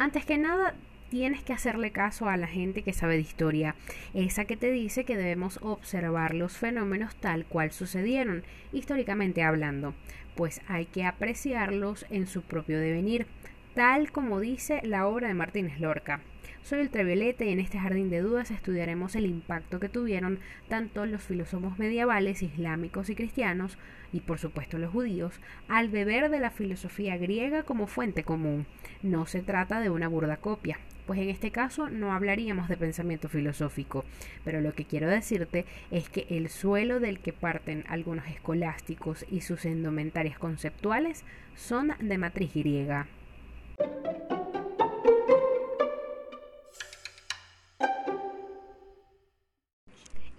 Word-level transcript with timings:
Antes 0.00 0.24
que 0.24 0.38
nada, 0.38 0.72
tienes 1.10 1.44
que 1.44 1.52
hacerle 1.52 1.90
caso 1.90 2.26
a 2.26 2.38
la 2.38 2.46
gente 2.46 2.80
que 2.80 2.94
sabe 2.94 3.16
de 3.16 3.20
historia, 3.20 3.74
esa 4.14 4.46
que 4.46 4.56
te 4.56 4.70
dice 4.70 5.04
que 5.04 5.14
debemos 5.14 5.58
observar 5.60 6.34
los 6.34 6.56
fenómenos 6.56 7.14
tal 7.16 7.44
cual 7.44 7.70
sucedieron, 7.70 8.42
históricamente 8.72 9.42
hablando, 9.42 9.92
pues 10.36 10.62
hay 10.68 10.86
que 10.86 11.04
apreciarlos 11.04 12.06
en 12.08 12.26
su 12.26 12.40
propio 12.40 12.80
devenir, 12.80 13.26
tal 13.74 14.10
como 14.10 14.40
dice 14.40 14.80
la 14.84 15.06
obra 15.06 15.28
de 15.28 15.34
Martínez 15.34 15.78
Lorca. 15.80 16.20
Soy 16.62 16.80
ultravioleta 16.80 17.44
y 17.44 17.50
en 17.50 17.58
este 17.58 17.78
jardín 17.78 18.10
de 18.10 18.20
dudas 18.20 18.50
estudiaremos 18.50 19.16
el 19.16 19.26
impacto 19.26 19.80
que 19.80 19.88
tuvieron 19.88 20.38
tanto 20.68 21.04
los 21.06 21.22
filósofos 21.22 21.78
medievales, 21.78 22.42
islámicos 22.42 23.10
y 23.10 23.16
cristianos, 23.16 23.78
y 24.12 24.20
por 24.20 24.38
supuesto 24.38 24.78
los 24.78 24.92
judíos, 24.92 25.40
al 25.68 25.88
beber 25.88 26.30
de 26.30 26.38
la 26.38 26.50
filosofía 26.50 27.16
griega 27.16 27.62
como 27.62 27.86
fuente 27.86 28.24
común. 28.24 28.66
No 29.02 29.26
se 29.26 29.40
trata 29.40 29.80
de 29.80 29.90
una 29.90 30.06
burda 30.06 30.36
copia, 30.36 30.78
pues 31.06 31.18
en 31.18 31.30
este 31.30 31.50
caso 31.50 31.88
no 31.88 32.12
hablaríamos 32.12 32.68
de 32.68 32.76
pensamiento 32.76 33.28
filosófico, 33.28 34.04
pero 34.44 34.60
lo 34.60 34.72
que 34.74 34.84
quiero 34.84 35.08
decirte 35.08 35.64
es 35.90 36.08
que 36.08 36.26
el 36.30 36.50
suelo 36.50 37.00
del 37.00 37.18
que 37.18 37.32
parten 37.32 37.84
algunos 37.88 38.28
escolásticos 38.28 39.26
y 39.28 39.40
sus 39.40 39.64
endomentarias 39.64 40.38
conceptuales 40.38 41.24
son 41.56 41.94
de 41.98 42.18
matriz 42.18 42.54
griega. 42.54 43.08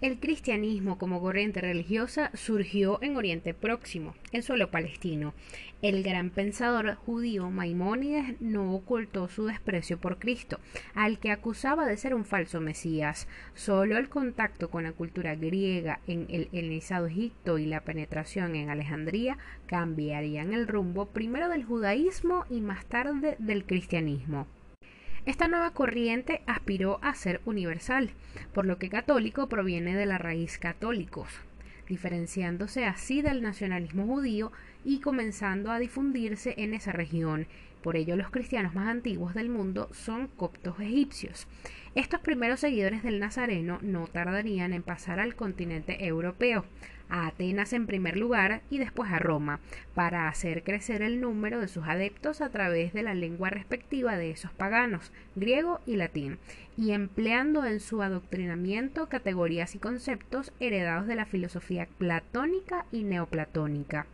El 0.01 0.19
cristianismo 0.19 0.97
como 0.97 1.21
corriente 1.21 1.61
religiosa 1.61 2.31
surgió 2.33 2.97
en 3.03 3.17
Oriente 3.17 3.53
Próximo, 3.53 4.15
en 4.31 4.41
suelo 4.41 4.71
palestino. 4.71 5.35
El 5.83 6.01
gran 6.01 6.31
pensador 6.31 6.95
judío 6.95 7.51
Maimónides 7.51 8.41
no 8.41 8.73
ocultó 8.73 9.29
su 9.29 9.45
desprecio 9.45 9.99
por 9.99 10.17
Cristo, 10.17 10.59
al 10.95 11.19
que 11.19 11.29
acusaba 11.29 11.85
de 11.85 11.97
ser 11.97 12.15
un 12.15 12.25
falso 12.25 12.59
Mesías. 12.59 13.27
Solo 13.53 13.95
el 13.95 14.09
contacto 14.09 14.71
con 14.71 14.85
la 14.85 14.93
cultura 14.93 15.35
griega 15.35 15.99
en 16.07 16.25
el 16.29 16.49
helenizado 16.51 17.05
Egipto 17.05 17.59
y 17.59 17.67
la 17.67 17.81
penetración 17.81 18.55
en 18.55 18.71
Alejandría 18.71 19.37
cambiarían 19.67 20.53
el 20.53 20.67
rumbo 20.67 21.09
primero 21.09 21.47
del 21.47 21.63
judaísmo 21.63 22.45
y 22.49 22.61
más 22.61 22.87
tarde 22.87 23.35
del 23.37 23.65
cristianismo. 23.65 24.47
Esta 25.23 25.47
nueva 25.47 25.69
corriente 25.69 26.41
aspiró 26.47 26.97
a 27.03 27.13
ser 27.13 27.41
universal, 27.45 28.09
por 28.53 28.65
lo 28.65 28.79
que 28.79 28.89
católico 28.89 29.47
proviene 29.47 29.95
de 29.95 30.07
la 30.07 30.17
raíz 30.17 30.57
católicos, 30.57 31.29
diferenciándose 31.87 32.85
así 32.85 33.21
del 33.21 33.43
nacionalismo 33.43 34.07
judío 34.07 34.51
y 34.83 34.99
comenzando 34.99 35.71
a 35.71 35.77
difundirse 35.77 36.55
en 36.57 36.73
esa 36.73 36.91
región. 36.91 37.45
Por 37.83 37.97
ello 37.97 38.15
los 38.15 38.31
cristianos 38.31 38.73
más 38.73 38.87
antiguos 38.87 39.35
del 39.35 39.49
mundo 39.49 39.89
son 39.91 40.27
coptos 40.27 40.79
egipcios. 40.79 41.47
Estos 41.93 42.19
primeros 42.21 42.59
seguidores 42.59 43.03
del 43.03 43.19
Nazareno 43.19 43.77
no 43.83 44.07
tardarían 44.07 44.73
en 44.73 44.81
pasar 44.81 45.19
al 45.19 45.35
continente 45.35 46.03
europeo, 46.03 46.65
a 47.11 47.27
Atenas 47.27 47.73
en 47.73 47.85
primer 47.85 48.17
lugar 48.17 48.61
y 48.71 48.79
después 48.79 49.11
a 49.11 49.19
Roma, 49.19 49.59
para 49.93 50.27
hacer 50.27 50.63
crecer 50.63 51.03
el 51.03 51.21
número 51.21 51.59
de 51.59 51.67
sus 51.67 51.85
adeptos 51.85 52.41
a 52.41 52.49
través 52.49 52.93
de 52.93 53.03
la 53.03 53.13
lengua 53.13 53.49
respectiva 53.51 54.17
de 54.17 54.31
esos 54.31 54.51
paganos, 54.53 55.11
griego 55.35 55.79
y 55.85 55.97
latín, 55.97 56.39
y 56.77 56.91
empleando 56.91 57.65
en 57.65 57.79
su 57.79 58.01
adoctrinamiento 58.01 59.09
categorías 59.09 59.75
y 59.75 59.79
conceptos 59.79 60.53
heredados 60.59 61.05
de 61.05 61.15
la 61.15 61.25
filosofía 61.25 61.87
platónica 61.97 62.85
y 62.91 63.03
neoplatónica. 63.03 64.07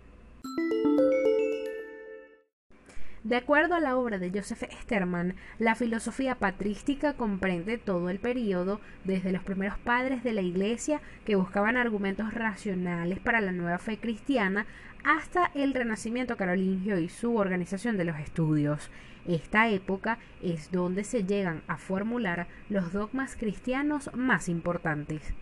De 3.28 3.36
acuerdo 3.36 3.76
a 3.76 3.82
la 3.82 3.98
obra 3.98 4.20
de 4.20 4.32
Joseph 4.34 4.64
Sterman, 4.84 5.36
la 5.60 5.76
filosofía 5.76 6.36
patrística 6.36 7.12
comprende 7.12 7.78
todo 7.78 8.10
el 8.10 8.20
período 8.20 8.80
desde 9.04 9.34
los 9.34 9.44
primeros 9.44 9.78
padres 9.80 10.24
de 10.24 10.32
la 10.32 10.40
Iglesia 10.40 11.02
que 11.26 11.36
buscaban 11.36 11.76
argumentos 11.76 12.34
racionales 12.34 13.20
para 13.20 13.42
la 13.42 13.52
nueva 13.52 13.80
fe 13.80 13.98
cristiana 13.98 14.66
hasta 15.04 15.52
el 15.56 15.74
Renacimiento 15.74 16.38
carolingio 16.38 17.00
y 17.00 17.10
su 17.10 17.36
organización 17.36 17.98
de 17.98 18.06
los 18.06 18.18
estudios. 18.18 18.90
Esta 19.26 19.68
época 19.68 20.20
es 20.42 20.72
donde 20.72 21.04
se 21.04 21.26
llegan 21.26 21.64
a 21.68 21.76
formular 21.76 22.48
los 22.70 22.94
dogmas 22.94 23.36
cristianos 23.36 24.10
más 24.14 24.48
importantes. 24.48 25.34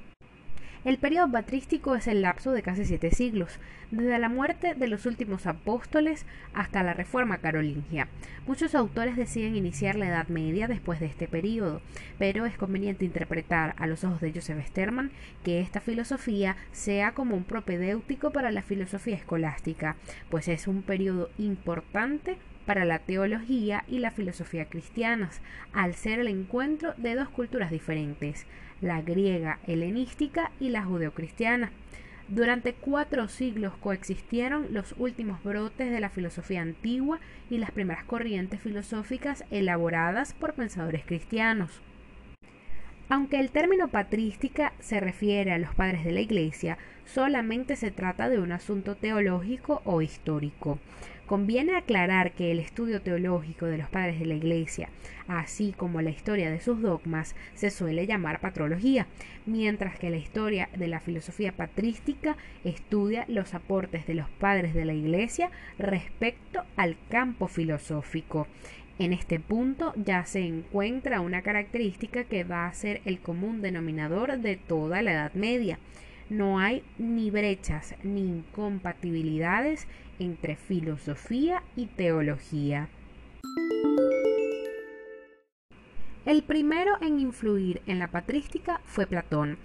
El 0.86 1.00
periodo 1.00 1.32
patrístico 1.32 1.96
es 1.96 2.06
el 2.06 2.22
lapso 2.22 2.52
de 2.52 2.62
casi 2.62 2.86
siete 2.86 3.10
siglos, 3.10 3.60
desde 3.90 4.20
la 4.20 4.30
muerte 4.30 4.76
de 4.76 4.88
los 4.88 5.08
últimos 5.08 5.48
apóstoles 5.48 6.28
hasta 6.54 6.84
la 6.84 6.94
reforma 6.94 7.40
carolingia. 7.40 8.08
Muchos 8.46 8.76
autores 8.76 9.16
deciden 9.16 9.56
iniciar 9.56 9.96
la 9.96 10.06
Edad 10.06 10.28
Media 10.28 10.68
después 10.68 11.00
de 11.00 11.08
este 11.08 11.28
periodo, 11.28 11.82
pero 12.20 12.46
es 12.46 12.56
conveniente 12.56 13.04
interpretar 13.04 13.74
a 13.80 13.88
los 13.88 14.04
ojos 14.04 14.22
de 14.22 14.32
Joseph 14.32 14.64
Sterman 14.68 15.10
que 15.44 15.60
esta 15.60 15.82
filosofía 15.82 16.56
sea 16.72 17.14
como 17.14 17.36
un 17.36 17.46
propedéutico 17.46 18.30
para 18.30 18.52
la 18.52 18.62
filosofía 18.62 19.16
escolástica, 19.16 19.96
pues 20.30 20.48
es 20.48 20.68
un 20.68 20.84
periodo 20.84 21.32
importante 21.40 22.38
para 22.66 22.86
la 22.86 23.00
teología 23.00 23.84
y 23.88 24.00
la 24.00 24.12
filosofía 24.12 24.66
cristianas, 24.66 25.42
al 25.74 25.94
ser 25.94 26.20
el 26.20 26.28
encuentro 26.28 26.94
de 26.98 27.16
dos 27.16 27.30
culturas 27.30 27.72
diferentes, 27.72 28.46
la 28.82 29.02
griega 29.02 29.60
helenística 29.68 30.52
y 30.60 30.70
la 30.70 30.84
judeocristiana. 30.84 31.72
Durante 32.28 32.74
cuatro 32.74 33.28
siglos 33.28 33.74
coexistieron 33.78 34.68
los 34.72 34.96
últimos 34.98 35.44
brotes 35.44 35.92
de 35.92 36.00
la 36.00 36.10
filosofía 36.10 36.62
antigua 36.62 37.20
y 37.52 37.60
las 37.60 37.72
primeras 37.72 38.04
corrientes 38.04 38.60
filosóficas 38.60 39.46
elaboradas 39.52 40.34
por 40.34 40.54
pensadores 40.54 41.06
cristianos. 41.06 41.82
Aunque 43.08 43.40
el 43.40 43.52
término 43.52 43.90
patrística 43.90 44.74
se 44.80 45.00
refiere 45.00 45.52
a 45.52 45.60
los 45.60 45.76
padres 45.76 46.04
de 46.04 46.12
la 46.12 46.22
Iglesia, 46.22 46.80
solamente 47.06 47.76
se 47.76 47.92
trata 47.92 48.30
de 48.30 48.40
un 48.40 48.52
asunto 48.52 48.96
teológico 48.96 49.84
o 49.86 50.02
histórico. 50.02 50.80
Conviene 51.26 51.76
aclarar 51.76 52.34
que 52.34 52.52
el 52.52 52.60
estudio 52.60 53.02
teológico 53.02 53.66
de 53.66 53.80
los 53.80 53.90
padres 53.90 54.20
de 54.20 54.28
la 54.28 54.36
Iglesia, 54.36 54.90
así 55.28 55.74
como 55.76 56.02
la 56.02 56.12
historia 56.12 56.52
de 56.52 56.60
sus 56.60 56.84
dogmas, 56.84 57.36
se 57.56 57.72
suele 57.72 58.06
llamar 58.06 58.40
patrología, 58.42 59.08
mientras 59.48 59.98
que 59.98 60.12
la 60.12 60.18
historia 60.18 60.70
de 60.78 60.88
la 60.88 61.00
filosofía 61.00 61.52
patrística 61.52 62.38
estudia 62.64 63.26
los 63.28 63.56
aportes 63.56 64.06
de 64.06 64.14
los 64.14 64.30
padres 64.30 64.76
de 64.76 64.86
la 64.86 64.94
Iglesia 64.94 65.50
respecto 65.80 66.64
al 66.76 66.96
campo 67.10 67.48
filosófico. 67.48 68.46
En 69.00 69.12
este 69.12 69.40
punto 69.40 69.94
ya 69.96 70.26
se 70.26 70.46
encuentra 70.46 71.22
una 71.22 71.42
característica 71.42 72.24
que 72.26 72.44
va 72.44 72.68
a 72.68 72.74
ser 72.74 73.02
el 73.06 73.20
común 73.20 73.64
denominador 73.64 74.38
de 74.38 74.58
toda 74.58 75.02
la 75.02 75.12
Edad 75.12 75.34
Media. 75.34 75.80
No 76.30 76.60
hay 76.60 76.82
ni 76.98 77.30
brechas 77.30 77.96
ni 78.04 78.22
incompatibilidades 78.22 79.88
entre 80.20 80.56
filosofía 80.56 81.64
y 81.76 81.88
teología. 81.88 82.90
El 86.26 86.44
primero 86.44 86.94
en 87.02 87.20
influir 87.20 87.82
en 87.86 88.00
la 88.00 88.08
patrística 88.08 88.82
fue 88.86 89.06
Platón, 89.06 89.58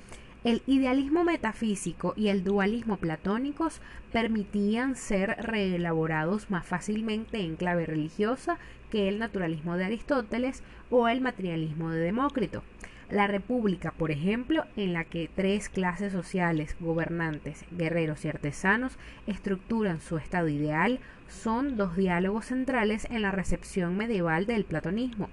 el 0.43 0.63
idealismo 0.67 1.23
metafísico 1.23 2.15
y 2.17 2.29
el 2.29 2.45
dualismo 2.45 2.97
platónicos 2.97 3.83
permitían 4.11 4.97
ser 4.97 5.37
reelaborados 5.39 6.51
más 6.51 6.65
fácilmente 6.65 7.41
en 7.41 7.57
clave 7.57 7.85
religiosa 7.85 8.59
que 8.91 9.09
el 9.09 9.19
naturalismo 9.19 9.77
de 9.77 9.85
Aristóteles 9.85 10.63
o 10.89 11.09
el 11.09 11.21
materialismo 11.21 11.91
de 11.91 12.01
Demócrito. 12.01 12.63
La 13.11 13.27
República, 13.27 13.91
por 13.91 14.13
ejemplo, 14.13 14.67
en 14.77 14.93
la 14.93 15.05
que 15.05 15.29
tres 15.35 15.69
clases 15.69 16.13
sociales, 16.13 16.77
gobernantes, 16.79 17.65
guerreros 17.73 18.25
y 18.25 18.29
artesanos 18.29 18.99
estructuran 19.27 20.01
su 20.01 20.17
estado 20.17 20.49
ideal, 20.49 21.01
son 21.27 21.77
dos 21.77 21.97
diálogos 21.97 22.47
centrales 22.47 23.09
en 23.11 23.23
la 23.23 23.33
recepción 23.33 23.97
medieval 23.97 24.47
del 24.47 24.65
platonismo. 24.65 25.29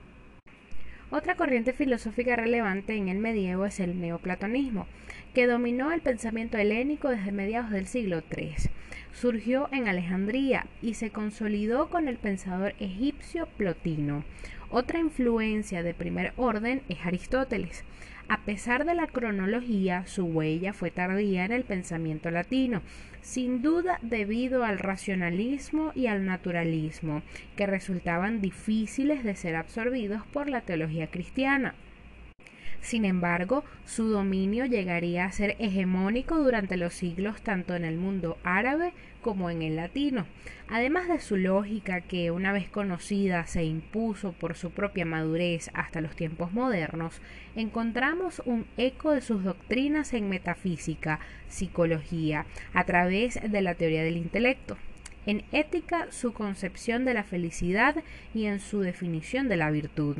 Otra 1.11 1.35
corriente 1.35 1.71
filosófica 1.71 2.35
relevante 2.35 2.95
en 2.95 3.09
el 3.09 3.19
medievo 3.19 3.65
es 3.65 3.79
el 3.79 4.01
neoplatonismo, 4.01 4.87
que 5.35 5.45
dominó 5.45 5.91
el 5.91 6.01
pensamiento 6.01 6.57
helénico 6.57 7.09
desde 7.09 7.31
mediados 7.31 7.69
del 7.69 7.85
siglo 7.85 8.23
III. 8.35 8.55
Surgió 9.13 9.69
en 9.71 9.87
Alejandría 9.87 10.65
y 10.81 10.95
se 10.95 11.11
consolidó 11.11 11.89
con 11.89 12.07
el 12.07 12.17
pensador 12.17 12.73
egipcio 12.79 13.47
Plotino. 13.55 14.25
Otra 14.69 14.99
influencia 14.99 15.81
de 15.81 15.93
primer 15.93 16.33
orden 16.35 16.81
es 16.89 17.05
Aristóteles. 17.05 17.85
A 18.27 18.41
pesar 18.41 18.83
de 18.83 18.93
la 18.93 19.07
cronología, 19.07 20.05
su 20.05 20.25
huella 20.25 20.73
fue 20.73 20.91
tardía 20.91 21.45
en 21.45 21.53
el 21.53 21.63
pensamiento 21.63 22.29
latino, 22.31 22.81
sin 23.21 23.61
duda 23.61 23.99
debido 24.01 24.65
al 24.65 24.79
racionalismo 24.79 25.93
y 25.95 26.07
al 26.07 26.25
naturalismo, 26.25 27.21
que 27.55 27.65
resultaban 27.65 28.41
difíciles 28.41 29.23
de 29.23 29.37
ser 29.37 29.55
absorbidos 29.55 30.23
por 30.33 30.49
la 30.49 30.59
teología 30.59 31.07
cristiana. 31.07 31.73
Sin 32.81 33.05
embargo, 33.05 33.63
su 33.85 34.07
dominio 34.07 34.65
llegaría 34.65 35.25
a 35.25 35.31
ser 35.31 35.55
hegemónico 35.59 36.37
durante 36.37 36.77
los 36.77 36.93
siglos 36.93 37.41
tanto 37.41 37.75
en 37.75 37.83
el 37.83 37.97
mundo 37.97 38.37
árabe 38.43 38.93
como 39.21 39.49
en 39.49 39.61
el 39.61 39.75
latino. 39.75 40.25
Además 40.69 41.09
de 41.09 41.19
su 41.19 41.37
lógica 41.37 42.01
que 42.01 42.31
una 42.31 42.53
vez 42.53 42.69
conocida 42.69 43.45
se 43.45 43.63
impuso 43.63 44.31
por 44.31 44.55
su 44.55 44.71
propia 44.71 45.05
madurez 45.05 45.69
hasta 45.73 46.01
los 46.01 46.15
tiempos 46.15 46.53
modernos, 46.53 47.21
encontramos 47.55 48.41
un 48.45 48.65
eco 48.77 49.11
de 49.11 49.21
sus 49.21 49.43
doctrinas 49.43 50.13
en 50.13 50.29
metafísica, 50.29 51.19
psicología, 51.47 52.45
a 52.73 52.85
través 52.85 53.39
de 53.41 53.61
la 53.61 53.75
teoría 53.75 54.03
del 54.03 54.17
intelecto 54.17 54.77
en 55.27 55.43
ética 55.51 56.07
su 56.09 56.31
concepción 56.31 57.03
de 57.03 57.13
la 57.13 57.23
felicidad 57.23 57.97
y 58.33 58.45
en 58.45 58.61
su 58.61 58.79
definición 58.79 59.49
de 59.49 59.57
la 59.57 59.69
virtud. 59.69 60.17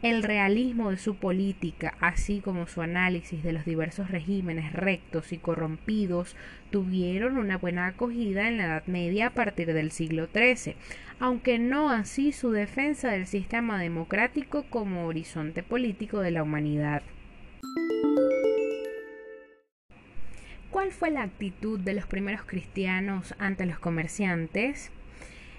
El 0.00 0.22
realismo 0.22 0.92
de 0.92 0.96
su 0.96 1.16
política, 1.16 1.96
así 1.98 2.40
como 2.40 2.68
su 2.68 2.82
análisis 2.82 3.42
de 3.42 3.52
los 3.52 3.64
diversos 3.64 4.12
regímenes 4.12 4.72
rectos 4.72 5.32
y 5.32 5.38
corrompidos, 5.38 6.36
tuvieron 6.70 7.36
una 7.36 7.58
buena 7.58 7.88
acogida 7.88 8.46
en 8.46 8.58
la 8.58 8.66
Edad 8.66 8.86
Media 8.86 9.26
a 9.26 9.30
partir 9.30 9.72
del 9.72 9.90
siglo 9.90 10.28
XIII, 10.32 10.76
aunque 11.18 11.58
no 11.58 11.90
así 11.90 12.30
su 12.30 12.52
defensa 12.52 13.10
del 13.10 13.26
sistema 13.26 13.80
democrático 13.80 14.64
como 14.70 15.06
horizonte 15.06 15.64
político 15.64 16.20
de 16.20 16.30
la 16.30 16.44
humanidad. 16.44 17.02
¿Cuál 20.70 20.92
fue 20.92 21.10
la 21.10 21.22
actitud 21.22 21.80
de 21.80 21.94
los 21.94 22.06
primeros 22.06 22.44
cristianos 22.44 23.34
ante 23.40 23.66
los 23.66 23.80
comerciantes? 23.80 24.92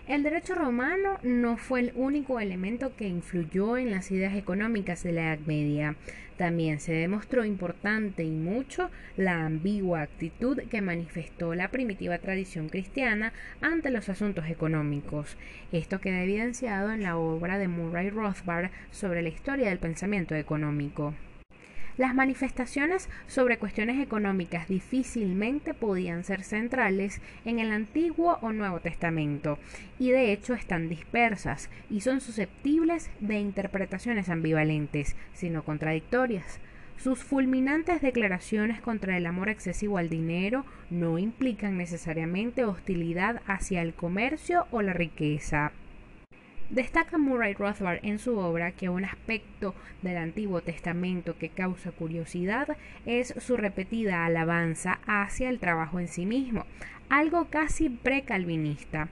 El 0.09 0.23
derecho 0.23 0.55
romano 0.55 1.19
no 1.21 1.55
fue 1.55 1.81
el 1.81 1.91
único 1.93 2.39
elemento 2.39 2.95
que 2.95 3.07
influyó 3.07 3.77
en 3.77 3.91
las 3.91 4.09
ideas 4.09 4.35
económicas 4.35 5.03
de 5.03 5.11
la 5.11 5.35
Edad 5.35 5.45
Media. 5.45 5.97
También 6.35 6.79
se 6.79 6.93
demostró 6.93 7.45
importante 7.45 8.23
y 8.23 8.31
mucho 8.31 8.89
la 9.17 9.45
ambigua 9.45 10.01
actitud 10.01 10.63
que 10.63 10.81
manifestó 10.81 11.53
la 11.53 11.69
primitiva 11.69 12.17
tradición 12.17 12.69
cristiana 12.69 13.33
ante 13.61 13.91
los 13.91 14.09
asuntos 14.09 14.47
económicos. 14.47 15.37
Esto 15.71 16.01
queda 16.01 16.23
evidenciado 16.23 16.91
en 16.91 17.03
la 17.03 17.15
obra 17.15 17.59
de 17.59 17.67
Murray 17.67 18.09
Rothbard 18.09 18.71
sobre 18.89 19.21
la 19.21 19.29
historia 19.29 19.69
del 19.69 19.77
pensamiento 19.77 20.33
económico. 20.33 21.13
Las 21.99 22.15
manifestaciones 22.15 23.09
sobre 23.27 23.57
cuestiones 23.57 24.01
económicas 24.01 24.69
difícilmente 24.69 25.73
podían 25.73 26.23
ser 26.23 26.45
centrales 26.45 27.19
en 27.43 27.59
el 27.59 27.73
Antiguo 27.73 28.39
o 28.41 28.53
Nuevo 28.53 28.79
Testamento, 28.79 29.59
y 29.99 30.11
de 30.11 30.31
hecho 30.31 30.53
están 30.53 30.87
dispersas 30.87 31.69
y 31.89 31.99
son 31.99 32.21
susceptibles 32.21 33.11
de 33.19 33.41
interpretaciones 33.41 34.29
ambivalentes, 34.29 35.17
sino 35.33 35.65
contradictorias. 35.65 36.61
Sus 36.95 37.19
fulminantes 37.19 38.01
declaraciones 38.01 38.79
contra 38.79 39.17
el 39.17 39.25
amor 39.25 39.49
excesivo 39.49 39.97
al 39.97 40.07
dinero 40.07 40.63
no 40.89 41.19
implican 41.19 41.75
necesariamente 41.75 42.63
hostilidad 42.63 43.41
hacia 43.45 43.81
el 43.81 43.93
comercio 43.93 44.67
o 44.71 44.81
la 44.81 44.93
riqueza. 44.93 45.73
Destaca 46.69 47.17
Murray 47.17 47.55
Rothbard 47.55 47.99
en 48.03 48.19
su 48.19 48.37
obra 48.37 48.73
que 48.73 48.89
un 48.89 49.03
aspecto 49.03 49.73
del 50.03 50.17
Antiguo 50.17 50.61
Testamento 50.61 51.35
que 51.35 51.49
causa 51.49 51.91
curiosidad 51.91 52.77
es 53.07 53.33
su 53.39 53.57
repetida 53.57 54.23
alabanza 54.23 54.99
hacia 55.07 55.49
el 55.49 55.57
trabajo 55.57 55.99
en 55.99 56.07
sí 56.07 56.27
mismo, 56.27 56.67
algo 57.09 57.45
casi 57.45 57.89
precalvinista. 57.89 59.09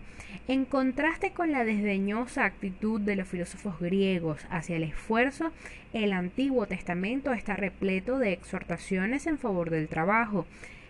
En 0.48 0.66
contraste 0.66 1.32
con 1.32 1.52
la 1.52 1.66
desdeñosa 1.66 2.46
actitud 2.46 3.02
de 3.02 3.16
los 3.16 3.28
filósofos 3.28 3.80
griegos 3.80 4.46
hacia 4.52 4.76
el 4.76 4.84
esfuerzo, 4.84 5.52
el 5.94 6.14
Antiguo 6.14 6.68
Testamento 6.68 7.34
está 7.34 7.56
repleto 7.56 8.20
de 8.20 8.34
exhortaciones 8.34 9.26
en 9.26 9.40
favor 9.40 9.72
del 9.72 9.88
trabajo 9.88 10.46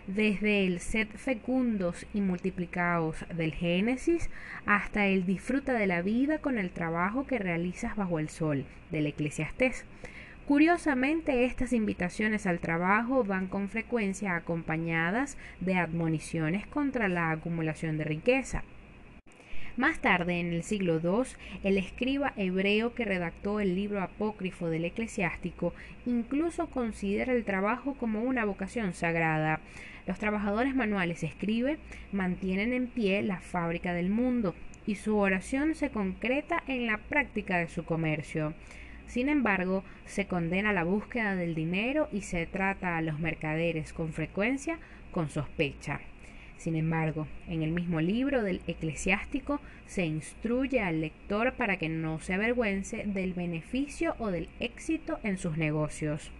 desde 0.08 0.66
el 0.66 0.80
sed 0.80 1.06
fecundos 1.14 2.06
y 2.14 2.22
multiplicados 2.22 3.26
del 3.34 3.52
Génesis 3.52 4.30
hasta 4.64 5.06
el 5.06 5.26
disfruta 5.26 5.74
de 5.74 5.86
la 5.86 6.00
vida 6.00 6.38
con 6.38 6.56
el 6.58 6.70
trabajo 6.70 7.26
que 7.26 7.38
realizas 7.38 7.94
bajo 7.94 8.18
el 8.18 8.30
sol 8.30 8.64
del 8.90 9.06
Eclesiastés. 9.06 9.84
Curiosamente, 10.46 11.44
estas 11.44 11.74
invitaciones 11.74 12.46
al 12.46 12.58
trabajo 12.58 13.22
van 13.22 13.48
con 13.48 13.68
frecuencia 13.68 14.34
acompañadas 14.34 15.36
de 15.60 15.74
admoniciones 15.74 16.66
contra 16.66 17.08
la 17.08 17.30
acumulación 17.30 17.98
de 17.98 18.04
riqueza. 18.04 18.64
Más 19.78 20.00
tarde, 20.00 20.40
en 20.40 20.52
el 20.52 20.64
siglo 20.64 20.98
II, 21.00 21.30
el 21.62 21.78
escriba 21.78 22.32
hebreo 22.36 22.94
que 22.94 23.04
redactó 23.04 23.60
el 23.60 23.76
libro 23.76 24.02
apócrifo 24.02 24.68
del 24.68 24.84
eclesiástico 24.86 25.72
incluso 26.04 26.68
considera 26.68 27.32
el 27.32 27.44
trabajo 27.44 27.94
como 27.94 28.22
una 28.22 28.44
vocación 28.44 28.92
sagrada. 28.92 29.60
Los 30.08 30.18
trabajadores 30.18 30.74
manuales, 30.74 31.22
escribe, 31.22 31.76
mantienen 32.12 32.72
en 32.72 32.86
pie 32.86 33.20
la 33.20 33.40
fábrica 33.40 33.92
del 33.92 34.08
mundo 34.08 34.54
y 34.86 34.94
su 34.94 35.18
oración 35.18 35.74
se 35.74 35.90
concreta 35.90 36.64
en 36.66 36.86
la 36.86 36.96
práctica 36.96 37.58
de 37.58 37.68
su 37.68 37.84
comercio. 37.84 38.54
Sin 39.06 39.28
embargo, 39.28 39.84
se 40.06 40.26
condena 40.26 40.72
la 40.72 40.84
búsqueda 40.84 41.36
del 41.36 41.54
dinero 41.54 42.08
y 42.10 42.22
se 42.22 42.46
trata 42.46 42.96
a 42.96 43.02
los 43.02 43.20
mercaderes 43.20 43.92
con 43.92 44.14
frecuencia 44.14 44.78
con 45.10 45.28
sospecha. 45.28 46.00
Sin 46.56 46.74
embargo, 46.74 47.28
en 47.46 47.62
el 47.62 47.72
mismo 47.72 48.00
libro 48.00 48.42
del 48.42 48.62
eclesiástico 48.66 49.60
se 49.84 50.06
instruye 50.06 50.80
al 50.80 51.02
lector 51.02 51.52
para 51.52 51.76
que 51.76 51.90
no 51.90 52.18
se 52.18 52.32
avergüence 52.32 53.04
del 53.04 53.34
beneficio 53.34 54.16
o 54.18 54.30
del 54.30 54.48
éxito 54.58 55.20
en 55.22 55.36
sus 55.36 55.58
negocios. 55.58 56.32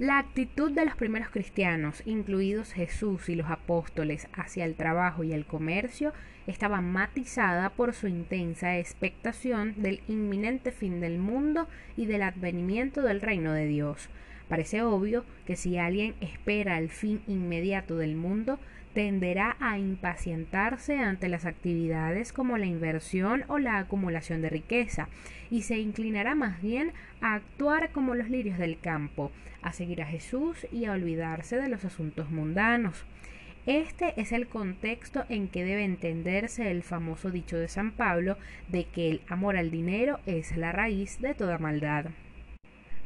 La 0.00 0.18
actitud 0.18 0.72
de 0.72 0.84
los 0.84 0.96
primeros 0.96 1.28
cristianos, 1.28 2.02
incluidos 2.04 2.72
Jesús 2.72 3.28
y 3.28 3.36
los 3.36 3.48
apóstoles, 3.48 4.26
hacia 4.32 4.64
el 4.64 4.74
trabajo 4.74 5.22
y 5.22 5.32
el 5.32 5.46
comercio 5.46 6.12
estaba 6.48 6.80
matizada 6.80 7.70
por 7.70 7.94
su 7.94 8.08
intensa 8.08 8.76
expectación 8.76 9.74
del 9.76 10.00
inminente 10.08 10.72
fin 10.72 10.98
del 10.98 11.20
mundo 11.20 11.68
y 11.96 12.06
del 12.06 12.22
advenimiento 12.22 13.02
del 13.02 13.20
reino 13.20 13.52
de 13.52 13.68
Dios. 13.68 14.08
Parece 14.48 14.82
obvio 14.82 15.24
que 15.46 15.54
si 15.54 15.78
alguien 15.78 16.16
espera 16.20 16.78
el 16.78 16.90
fin 16.90 17.22
inmediato 17.28 17.96
del 17.96 18.16
mundo, 18.16 18.58
tenderá 18.94 19.56
a 19.60 19.78
impacientarse 19.78 20.98
ante 20.98 21.28
las 21.28 21.44
actividades 21.44 22.32
como 22.32 22.56
la 22.56 22.66
inversión 22.66 23.44
o 23.48 23.58
la 23.58 23.78
acumulación 23.78 24.40
de 24.40 24.50
riqueza, 24.50 25.08
y 25.50 25.62
se 25.62 25.78
inclinará 25.78 26.34
más 26.34 26.62
bien 26.62 26.92
a 27.20 27.34
actuar 27.34 27.90
como 27.90 28.14
los 28.14 28.30
lirios 28.30 28.56
del 28.56 28.78
campo, 28.78 29.30
a 29.62 29.72
seguir 29.72 30.00
a 30.00 30.06
Jesús 30.06 30.66
y 30.72 30.84
a 30.84 30.92
olvidarse 30.92 31.56
de 31.56 31.68
los 31.68 31.84
asuntos 31.84 32.30
mundanos. 32.30 33.04
Este 33.66 34.20
es 34.20 34.32
el 34.32 34.46
contexto 34.46 35.24
en 35.28 35.48
que 35.48 35.64
debe 35.64 35.84
entenderse 35.84 36.70
el 36.70 36.82
famoso 36.82 37.30
dicho 37.30 37.56
de 37.56 37.68
San 37.68 37.92
Pablo 37.92 38.36
de 38.68 38.84
que 38.84 39.10
el 39.10 39.22
amor 39.26 39.56
al 39.56 39.70
dinero 39.70 40.20
es 40.26 40.56
la 40.56 40.70
raíz 40.70 41.18
de 41.20 41.34
toda 41.34 41.58
maldad. 41.58 42.06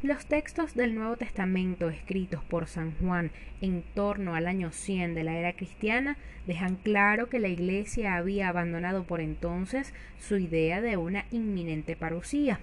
Los 0.01 0.27
textos 0.27 0.75
del 0.75 0.95
Nuevo 0.95 1.17
Testamento 1.17 1.89
escritos 1.89 2.41
por 2.45 2.67
San 2.67 2.93
Juan 2.99 3.31
en 3.59 3.83
torno 3.93 4.33
al 4.33 4.47
año 4.47 4.71
100 4.71 5.13
de 5.13 5.25
la 5.25 5.37
era 5.37 5.51
cristiana 5.51 6.17
dejan 6.47 6.77
claro 6.77 7.27
que 7.27 7.37
la 7.37 7.49
Iglesia 7.49 8.15
había 8.15 8.47
abandonado 8.47 9.03
por 9.03 9.19
entonces 9.19 9.93
su 10.17 10.37
idea 10.37 10.79
de 10.79 10.95
una 10.95 11.25
inminente 11.31 11.97
parucía. 11.97 12.61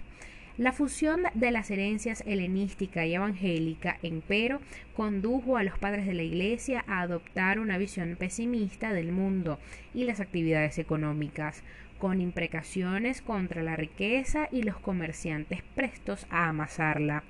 La 0.59 0.73
fusión 0.73 1.25
de 1.35 1.51
las 1.51 1.71
herencias 1.71 2.25
helenística 2.27 3.05
y 3.05 3.15
evangélica, 3.15 3.99
empero, 4.03 4.63
condujo 4.95 5.59
a 5.59 5.63
los 5.63 5.79
padres 5.79 6.07
de 6.07 6.15
la 6.15 6.23
Iglesia 6.23 6.83
a 6.89 7.03
adoptar 7.03 7.59
una 7.59 7.77
visión 7.77 8.17
pesimista 8.19 8.95
del 8.95 9.13
mundo 9.13 9.59
y 9.93 10.05
las 10.05 10.19
actividades 10.21 10.79
económicas, 10.79 11.63
con 11.99 12.23
imprecaciones 12.23 13.21
contra 13.21 13.63
la 13.63 13.77
riqueza 13.77 14.49
y 14.51 14.63
los 14.63 14.79
comerciantes 14.79 15.63
prestos 15.75 16.27
a 16.31 16.49
amasarla. 16.49 17.23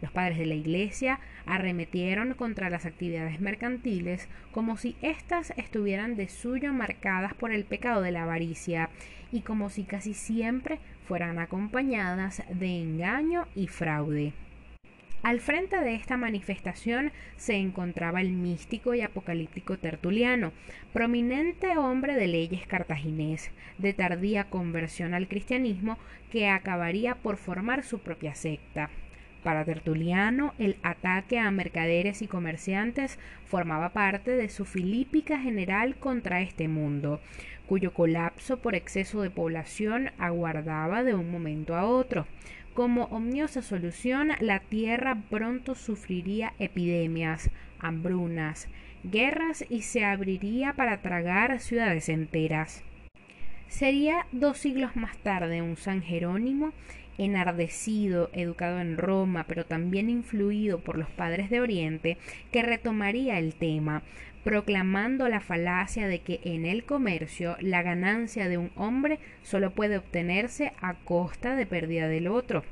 Los 0.00 0.10
padres 0.10 0.38
de 0.38 0.46
la 0.46 0.54
Iglesia 0.54 1.20
arremetieron 1.44 2.32
contra 2.32 2.70
las 2.70 2.86
actividades 2.86 3.38
mercantiles 3.38 4.28
como 4.50 4.78
si 4.78 4.96
éstas 5.02 5.52
estuvieran 5.58 6.16
de 6.16 6.28
suyo 6.28 6.72
marcadas 6.72 7.34
por 7.34 7.52
el 7.52 7.64
pecado 7.66 8.00
de 8.00 8.12
la 8.12 8.22
avaricia 8.22 8.88
y 9.30 9.42
como 9.42 9.70
si 9.70 9.84
casi 9.84 10.14
siempre 10.14 10.80
fueran 11.06 11.38
acompañadas 11.38 12.42
de 12.50 12.80
engaño 12.80 13.46
y 13.54 13.68
fraude. 13.68 14.32
Al 15.22 15.38
frente 15.38 15.80
de 15.80 15.94
esta 15.94 16.16
manifestación 16.16 17.12
se 17.36 17.54
encontraba 17.54 18.20
el 18.20 18.32
místico 18.32 18.92
y 18.92 19.02
apocalíptico 19.02 19.78
Tertuliano, 19.78 20.52
prominente 20.92 21.78
hombre 21.78 22.16
de 22.16 22.26
leyes 22.26 22.66
cartaginés, 22.66 23.52
de 23.78 23.92
tardía 23.92 24.50
conversión 24.50 25.14
al 25.14 25.28
cristianismo, 25.28 25.96
que 26.32 26.48
acabaría 26.48 27.14
por 27.14 27.36
formar 27.36 27.84
su 27.84 28.00
propia 28.00 28.34
secta. 28.34 28.90
Para 29.44 29.64
Tertuliano, 29.64 30.54
el 30.58 30.76
ataque 30.82 31.38
a 31.38 31.50
mercaderes 31.52 32.22
y 32.22 32.26
comerciantes 32.26 33.18
formaba 33.44 33.90
parte 33.90 34.32
de 34.32 34.48
su 34.48 34.64
filípica 34.64 35.38
general 35.38 35.96
contra 35.96 36.40
este 36.40 36.66
mundo, 36.66 37.20
cuyo 37.72 37.94
colapso 37.94 38.58
por 38.58 38.74
exceso 38.74 39.22
de 39.22 39.30
población 39.30 40.10
aguardaba 40.18 41.02
de 41.04 41.14
un 41.14 41.30
momento 41.30 41.74
a 41.74 41.86
otro. 41.86 42.26
Como 42.74 43.04
omniosa 43.04 43.62
solución, 43.62 44.32
la 44.40 44.60
tierra 44.60 45.16
pronto 45.30 45.74
sufriría 45.74 46.52
epidemias, 46.58 47.48
hambrunas, 47.78 48.68
guerras 49.04 49.64
y 49.70 49.80
se 49.80 50.04
abriría 50.04 50.74
para 50.74 51.00
tragar 51.00 51.60
ciudades 51.60 52.10
enteras. 52.10 52.84
Sería 53.68 54.26
dos 54.32 54.58
siglos 54.58 54.94
más 54.94 55.16
tarde 55.16 55.62
un 55.62 55.78
San 55.78 56.02
Jerónimo, 56.02 56.74
enardecido, 57.16 58.28
educado 58.34 58.80
en 58.80 58.98
Roma, 58.98 59.46
pero 59.48 59.64
también 59.64 60.10
influido 60.10 60.80
por 60.80 60.98
los 60.98 61.08
padres 61.08 61.48
de 61.48 61.62
Oriente, 61.62 62.18
que 62.50 62.60
retomaría 62.60 63.38
el 63.38 63.54
tema, 63.54 64.02
proclamando 64.44 65.28
la 65.28 65.40
falacia 65.40 66.08
de 66.08 66.20
que 66.20 66.40
en 66.44 66.66
el 66.66 66.84
comercio 66.84 67.56
la 67.60 67.82
ganancia 67.82 68.48
de 68.48 68.58
un 68.58 68.70
hombre 68.74 69.18
solo 69.42 69.70
puede 69.72 69.98
obtenerse 69.98 70.72
a 70.80 70.94
costa 70.94 71.54
de 71.54 71.66
pérdida 71.66 72.08
del 72.08 72.26
otro. 72.26 72.64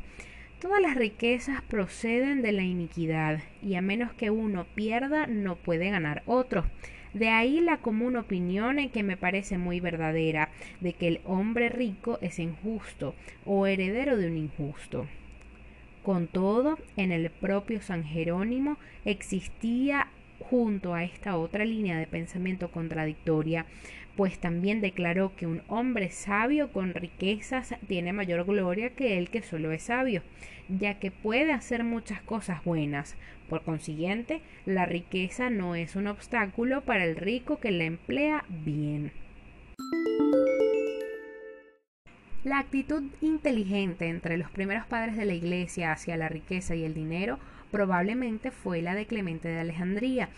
Todas 0.60 0.82
las 0.82 0.96
riquezas 0.96 1.62
proceden 1.62 2.42
de 2.42 2.52
la 2.52 2.62
iniquidad, 2.62 3.40
y 3.62 3.76
a 3.76 3.82
menos 3.82 4.12
que 4.12 4.30
uno 4.30 4.66
pierda 4.74 5.26
no 5.26 5.56
puede 5.56 5.90
ganar 5.90 6.22
otro. 6.26 6.66
De 7.14 7.28
ahí 7.28 7.60
la 7.60 7.78
común 7.78 8.16
opinión 8.16 8.78
en 8.78 8.90
que 8.90 9.02
me 9.02 9.16
parece 9.16 9.56
muy 9.56 9.80
verdadera, 9.80 10.50
de 10.80 10.92
que 10.92 11.08
el 11.08 11.20
hombre 11.24 11.70
rico 11.70 12.18
es 12.20 12.38
injusto 12.38 13.14
o 13.46 13.66
heredero 13.66 14.16
de 14.16 14.28
un 14.28 14.36
injusto. 14.36 15.06
Con 16.02 16.28
todo, 16.28 16.78
en 16.96 17.10
el 17.10 17.30
propio 17.30 17.80
San 17.82 18.04
Jerónimo 18.04 18.78
existía 19.04 20.08
junto 20.40 20.94
a 20.94 21.04
esta 21.04 21.36
otra 21.36 21.64
línea 21.64 21.98
de 21.98 22.06
pensamiento 22.06 22.70
contradictoria, 22.70 23.66
pues 24.16 24.38
también 24.38 24.80
declaró 24.80 25.34
que 25.36 25.46
un 25.46 25.62
hombre 25.68 26.10
sabio 26.10 26.72
con 26.72 26.94
riquezas 26.94 27.74
tiene 27.86 28.12
mayor 28.12 28.44
gloria 28.44 28.90
que 28.90 29.18
el 29.18 29.30
que 29.30 29.42
solo 29.42 29.72
es 29.72 29.84
sabio, 29.84 30.22
ya 30.68 30.98
que 30.98 31.10
puede 31.10 31.52
hacer 31.52 31.84
muchas 31.84 32.20
cosas 32.22 32.64
buenas. 32.64 33.16
Por 33.48 33.62
consiguiente, 33.62 34.42
la 34.66 34.86
riqueza 34.86 35.50
no 35.50 35.74
es 35.74 35.96
un 35.96 36.06
obstáculo 36.06 36.82
para 36.82 37.04
el 37.04 37.16
rico 37.16 37.60
que 37.60 37.70
la 37.70 37.84
emplea 37.84 38.44
bien. 38.48 39.12
La 42.42 42.58
actitud 42.58 43.02
inteligente 43.20 44.08
entre 44.08 44.38
los 44.38 44.50
primeros 44.50 44.86
padres 44.86 45.14
de 45.14 45.26
la 45.26 45.34
Iglesia 45.34 45.92
hacia 45.92 46.16
la 46.16 46.30
riqueza 46.30 46.74
y 46.74 46.84
el 46.84 46.94
dinero 46.94 47.38
probablemente 47.70 48.50
fue 48.50 48.80
la 48.80 48.94
de 48.94 49.04
Clemente 49.04 49.48
de 49.48 49.60
Alejandría, 49.60 50.30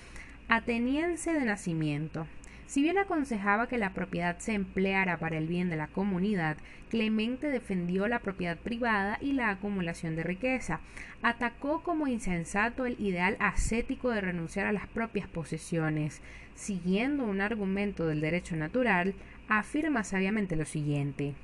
ateniense 0.49 1.33
de 1.33 1.45
nacimiento. 1.45 2.27
Si 2.67 2.83
bien 2.83 2.99
aconsejaba 2.99 3.69
que 3.69 3.79
la 3.79 3.93
propiedad 3.93 4.39
se 4.39 4.55
empleara 4.55 5.19
para 5.19 5.39
el 5.39 5.47
bien 5.47 5.71
de 5.71 5.77
la 5.77 5.87
comunidad, 5.87 6.57
Clemente 6.89 7.49
defendió 7.51 8.09
la 8.09 8.19
propiedad 8.19 8.57
privada 8.57 9.19
y 9.21 9.35
la 9.35 9.51
acumulación 9.51 10.17
de 10.17 10.25
riqueza. 10.25 10.81
Atacó 11.23 11.85
como 11.85 12.09
insensato 12.09 12.85
el 12.85 12.99
ideal 12.99 13.37
ascético 13.39 14.11
de 14.11 14.23
renunciar 14.23 14.67
a 14.67 14.73
las 14.73 14.89
propias 14.89 15.29
posesiones. 15.29 16.21
Siguiendo 16.57 17.23
un 17.25 17.41
argumento 17.41 18.09
del 18.09 18.21
derecho 18.21 18.57
natural, 18.57 19.15
afirma 19.49 20.03
sabiamente 20.03 20.57
lo 20.57 20.65
siguiente. 20.65 21.35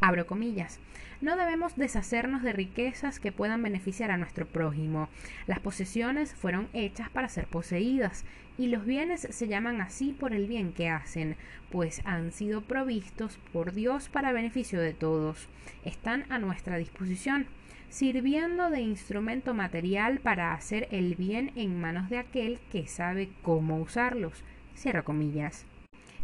Abro 0.00 0.26
comillas. 0.26 0.78
No 1.22 1.36
debemos 1.36 1.76
deshacernos 1.76 2.42
de 2.42 2.52
riquezas 2.52 3.18
que 3.18 3.32
puedan 3.32 3.62
beneficiar 3.62 4.10
a 4.10 4.18
nuestro 4.18 4.46
prójimo. 4.46 5.08
Las 5.46 5.60
posesiones 5.60 6.34
fueron 6.34 6.68
hechas 6.74 7.08
para 7.08 7.30
ser 7.30 7.46
poseídas, 7.46 8.26
y 8.58 8.68
los 8.68 8.84
bienes 8.84 9.26
se 9.30 9.48
llaman 9.48 9.80
así 9.80 10.12
por 10.12 10.34
el 10.34 10.46
bien 10.46 10.72
que 10.72 10.90
hacen, 10.90 11.36
pues 11.70 12.02
han 12.04 12.32
sido 12.32 12.62
provistos 12.62 13.38
por 13.52 13.72
Dios 13.72 14.08
para 14.10 14.32
beneficio 14.32 14.80
de 14.80 14.92
todos. 14.92 15.48
Están 15.84 16.30
a 16.30 16.38
nuestra 16.38 16.76
disposición, 16.76 17.46
sirviendo 17.88 18.68
de 18.68 18.80
instrumento 18.80 19.54
material 19.54 20.18
para 20.18 20.52
hacer 20.52 20.88
el 20.90 21.14
bien 21.14 21.52
en 21.56 21.80
manos 21.80 22.10
de 22.10 22.18
aquel 22.18 22.58
que 22.70 22.86
sabe 22.86 23.30
cómo 23.42 23.78
usarlos. 23.78 24.44
Cierra 24.74 25.02
comillas. 25.02 25.64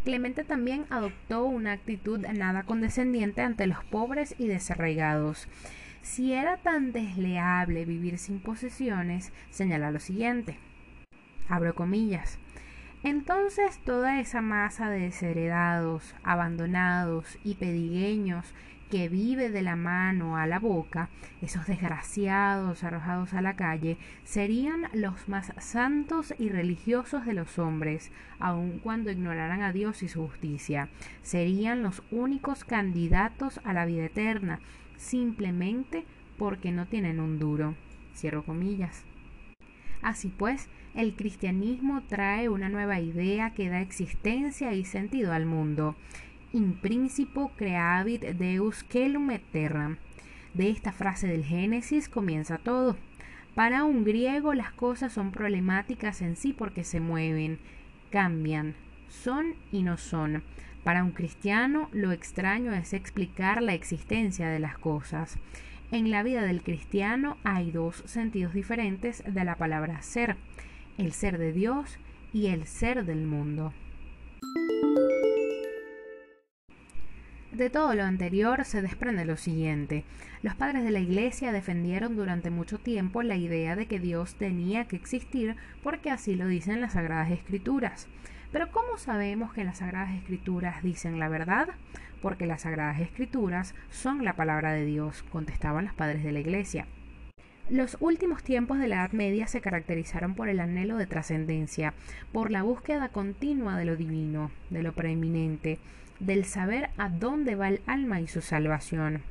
Clemente 0.05 0.43
también 0.43 0.85
adoptó 0.91 1.45
una 1.45 1.73
actitud 1.73 2.19
nada 2.21 2.65
condescendiente 2.65 3.43
ante 3.43 3.67
los 3.67 3.85
pobres 3.85 4.35
y 4.39 4.49
desarraigados. 4.49 5.49
Si 6.03 6.33
era 6.33 6.57
tan 6.57 6.91
desleable 6.91 7.85
vivir 7.85 8.19
sin 8.19 8.41
posesiones, 8.41 9.33
señala 9.51 9.93
lo 9.93 10.01
siguiente. 10.01 10.59
Abro 11.49 11.77
comillas. 11.77 12.39
Entonces 13.05 13.79
toda 13.85 14.21
esa 14.21 14.41
masa 14.41 14.91
de 14.91 15.01
desheredados, 15.01 16.15
abandonados 16.25 17.39
y 17.45 17.55
pedigueños 17.55 18.47
que 18.93 19.09
vive 19.09 19.49
de 19.49 19.63
la 19.63 19.75
mano 19.75 20.37
a 20.37 20.47
la 20.47 20.59
boca, 20.59 21.09
esos 21.41 21.67
desgraciados 21.67 22.85
arrojados 22.85 23.33
a 23.33 23.41
la 23.41 23.57
calle, 23.57 23.97
serían 24.23 24.87
los 24.93 25.31
más 25.31 25.51
santos 25.57 26.35
y 26.39 26.51
religiosos 26.51 27.25
de 27.25 27.33
los 27.33 27.59
hombres, 27.59 28.13
aun 28.39 28.81
cuando 28.81 29.11
ignoraran 29.11 29.63
a 29.63 29.73
Dios 29.73 30.03
y 30.03 30.09
su 30.09 30.27
justicia. 30.27 30.91
Serían 31.23 31.83
los 31.83 32.03
únicos 32.11 32.65
candidatos 32.65 33.63
a 33.65 33.73
la 33.73 33.87
vida 33.87 34.05
eterna, 34.05 34.61
simplemente 34.99 36.05
porque 36.37 36.71
no 36.71 36.85
tienen 36.85 37.19
un 37.19 37.39
duro. 37.39 37.75
Cierro 38.15 38.45
comillas. 38.45 39.07
Así 40.03 40.29
pues, 40.29 40.69
el 40.95 41.17
cristianismo 41.17 42.03
trae 42.03 42.51
una 42.51 42.69
nueva 42.69 43.01
idea 43.01 43.55
que 43.55 43.71
da 43.71 43.81
existencia 43.81 44.75
y 44.75 44.85
sentido 44.85 45.33
al 45.33 45.47
mundo 45.47 45.97
in 46.53 46.75
principio 46.75 47.51
creavit 47.57 48.23
Deus 48.39 48.85
celum 48.91 49.31
et 49.31 49.43
terram. 49.53 49.97
De 50.55 50.69
esta 50.69 50.93
frase 50.93 51.27
del 51.27 51.45
Génesis 51.45 52.09
comienza 52.09 52.59
todo. 52.59 52.97
Para 53.55 53.85
un 53.85 54.05
griego 54.05 54.55
las 54.55 54.73
cosas 54.73 55.13
son 55.13 55.31
problemáticas 55.31 56.23
en 56.23 56.37
sí 56.37 56.53
porque 56.53 56.85
se 56.85 57.01
mueven, 57.01 57.59
cambian, 58.11 58.75
son 59.09 59.55
y 59.71 59.83
no 59.83 59.97
son. 59.97 60.43
Para 60.85 61.05
un 61.05 61.13
cristiano 61.13 61.89
lo 61.93 62.13
extraño 62.13 62.73
es 62.73 62.93
explicar 62.93 63.63
la 63.63 63.75
existencia 63.75 64.49
de 64.49 64.59
las 64.59 64.77
cosas. 64.79 65.39
En 65.91 66.11
la 66.11 66.23
vida 66.23 66.43
del 66.43 66.63
cristiano 66.63 67.37
hay 67.45 67.71
dos 67.71 68.03
sentidos 68.07 68.55
diferentes 68.55 69.23
de 69.27 69.45
la 69.45 69.57
palabra 69.57 70.03
ser, 70.03 70.37
el 70.99 71.13
ser 71.13 71.39
de 71.39 71.53
Dios 71.53 71.99
y 72.33 72.47
el 72.47 72.67
ser 72.67 73.05
del 73.05 73.27
mundo. 73.27 73.73
De 77.53 77.69
todo 77.69 77.95
lo 77.95 78.05
anterior 78.05 78.65
se 78.65 78.81
desprende 78.81 79.27
lo 79.27 79.37
siguiente. 79.37 80.05
Los 80.43 80.55
padres 80.55 80.85
de 80.85 80.91
la 80.91 81.01
Iglesia 81.01 81.53
defendieron 81.53 82.17
durante 82.17 82.49
mucho 82.49 82.79
tiempo 82.79 83.23
la 83.23 83.37
idea 83.37 83.77
de 83.77 83.87
que 83.87 84.01
Dios 84.01 84.37
tenía 84.37 84.87
que 84.87 84.97
existir 84.97 85.57
porque 85.83 86.11
así 86.11 86.35
lo 86.35 86.47
dicen 86.47 86.81
las 86.81 86.95
Sagradas 86.95 87.31
Escrituras. 87.31 88.09
Pero 88.53 88.71
¿cómo 88.71 88.97
sabemos 88.97 89.53
que 89.53 89.65
las 89.65 89.79
Sagradas 89.79 90.15
Escrituras 90.15 90.83
dicen 90.83 91.19
la 91.19 91.29
verdad? 91.29 91.69
Porque 92.23 92.47
las 92.47 92.63
Sagradas 92.63 93.01
Escrituras 93.01 93.75
son 93.91 94.25
la 94.25 94.33
palabra 94.33 94.73
de 94.73 94.87
Dios, 94.87 95.23
contestaban 95.25 95.85
los 95.85 95.95
padres 95.95 96.25
de 96.25 96.33
la 96.33 96.41
Iglesia. 96.41 96.87
Los 97.69 97.99
últimos 98.01 98.43
tiempos 98.43 98.79
de 98.79 98.89
la 98.89 98.97
Edad 98.97 99.13
Media 99.13 99.47
se 99.47 99.61
caracterizaron 99.61 100.35
por 100.35 100.49
el 100.49 100.59
anhelo 100.59 100.97
de 100.97 101.07
trascendencia, 101.07 101.93
por 102.33 102.51
la 102.51 102.63
búsqueda 102.63 103.11
continua 103.11 103.77
de 103.77 103.85
lo 103.85 103.97
divino, 103.97 104.51
de 104.71 104.83
lo 104.83 104.95
preeminente, 104.95 105.79
del 106.23 106.45
saber 106.45 106.91
a 106.97 107.09
dónde 107.09 107.57
va 107.57 107.69
el 107.69 107.81
alma 107.87 108.21
y 108.21 108.29
su 108.29 108.41
salvación, 108.41 109.23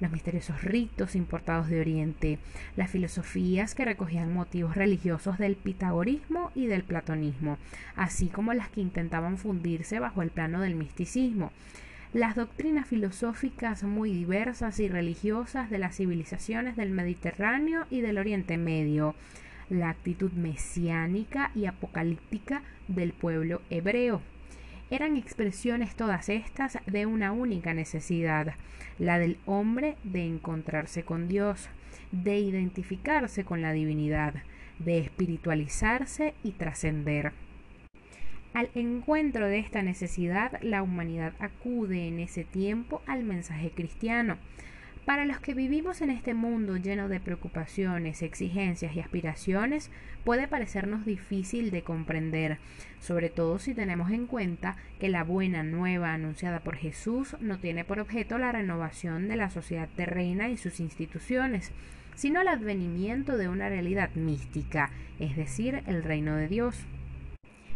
los 0.00 0.10
misteriosos 0.10 0.62
ritos 0.62 1.14
importados 1.14 1.68
de 1.68 1.80
Oriente, 1.80 2.38
las 2.76 2.90
filosofías 2.90 3.76
que 3.76 3.84
recogían 3.84 4.34
motivos 4.34 4.74
religiosos 4.74 5.38
del 5.38 5.54
pitagorismo 5.54 6.50
y 6.56 6.66
del 6.66 6.82
platonismo, 6.82 7.58
así 7.94 8.26
como 8.26 8.52
las 8.54 8.68
que 8.70 8.80
intentaban 8.80 9.38
fundirse 9.38 10.00
bajo 10.00 10.22
el 10.22 10.30
plano 10.30 10.60
del 10.60 10.74
misticismo, 10.74 11.52
las 12.12 12.34
doctrinas 12.34 12.88
filosóficas 12.88 13.84
muy 13.84 14.12
diversas 14.12 14.80
y 14.80 14.88
religiosas 14.88 15.70
de 15.70 15.78
las 15.78 15.96
civilizaciones 15.96 16.76
del 16.76 16.90
Mediterráneo 16.90 17.86
y 17.88 18.00
del 18.00 18.18
Oriente 18.18 18.58
Medio, 18.58 19.14
la 19.70 19.90
actitud 19.90 20.32
mesiánica 20.32 21.52
y 21.54 21.66
apocalíptica 21.66 22.62
del 22.88 23.12
pueblo 23.12 23.62
hebreo, 23.70 24.20
eran 24.92 25.16
expresiones 25.16 25.96
todas 25.96 26.28
estas 26.28 26.78
de 26.86 27.06
una 27.06 27.32
única 27.32 27.72
necesidad, 27.72 28.54
la 28.98 29.18
del 29.18 29.38
hombre 29.46 29.96
de 30.04 30.26
encontrarse 30.26 31.02
con 31.02 31.28
Dios, 31.28 31.70
de 32.10 32.38
identificarse 32.38 33.42
con 33.42 33.62
la 33.62 33.72
divinidad, 33.72 34.34
de 34.78 34.98
espiritualizarse 34.98 36.34
y 36.42 36.52
trascender. 36.52 37.32
Al 38.52 38.68
encuentro 38.74 39.48
de 39.48 39.60
esta 39.60 39.80
necesidad, 39.80 40.60
la 40.60 40.82
humanidad 40.82 41.32
acude 41.38 42.06
en 42.06 42.20
ese 42.20 42.44
tiempo 42.44 43.00
al 43.06 43.24
mensaje 43.24 43.70
cristiano. 43.70 44.36
Para 45.04 45.24
los 45.24 45.40
que 45.40 45.54
vivimos 45.54 46.00
en 46.00 46.10
este 46.10 46.32
mundo 46.32 46.76
lleno 46.76 47.08
de 47.08 47.18
preocupaciones, 47.18 48.22
exigencias 48.22 48.94
y 48.94 49.00
aspiraciones, 49.00 49.90
puede 50.24 50.46
parecernos 50.46 51.04
difícil 51.04 51.72
de 51.72 51.82
comprender, 51.82 52.58
sobre 53.00 53.28
todo 53.28 53.58
si 53.58 53.74
tenemos 53.74 54.12
en 54.12 54.28
cuenta 54.28 54.76
que 55.00 55.08
la 55.08 55.24
buena 55.24 55.64
nueva 55.64 56.14
anunciada 56.14 56.60
por 56.60 56.76
Jesús 56.76 57.36
no 57.40 57.58
tiene 57.58 57.84
por 57.84 57.98
objeto 57.98 58.38
la 58.38 58.52
renovación 58.52 59.26
de 59.26 59.34
la 59.34 59.50
sociedad 59.50 59.88
terrena 59.96 60.50
y 60.50 60.56
sus 60.56 60.78
instituciones, 60.78 61.72
sino 62.14 62.40
el 62.40 62.48
advenimiento 62.48 63.36
de 63.36 63.48
una 63.48 63.68
realidad 63.68 64.10
mística, 64.14 64.90
es 65.18 65.34
decir, 65.34 65.82
el 65.88 66.04
reino 66.04 66.36
de 66.36 66.46
Dios 66.46 66.86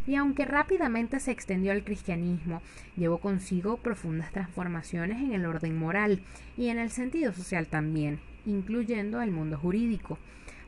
y 0.07 0.15
aunque 0.15 0.45
rápidamente 0.45 1.21
se 1.21 1.33
extendió 1.33 1.73
al 1.73 1.85
cristianismo, 1.85 2.63
llevó 2.97 3.19
consigo 3.19 3.77
profundas 3.79 4.31
transformaciones 4.33 5.23
en 5.23 5.33
el 5.33 5.47
orden 5.47 5.77
moral 5.77 6.21
y 6.57 6.69
en 6.69 6.79
el 6.79 6.91
sentido 6.91 7.33
social 7.33 7.67
también, 7.67 8.21
incluyendo 8.45 9.21
el 9.21 9.31
mundo 9.31 9.59
jurídico. 9.59 10.19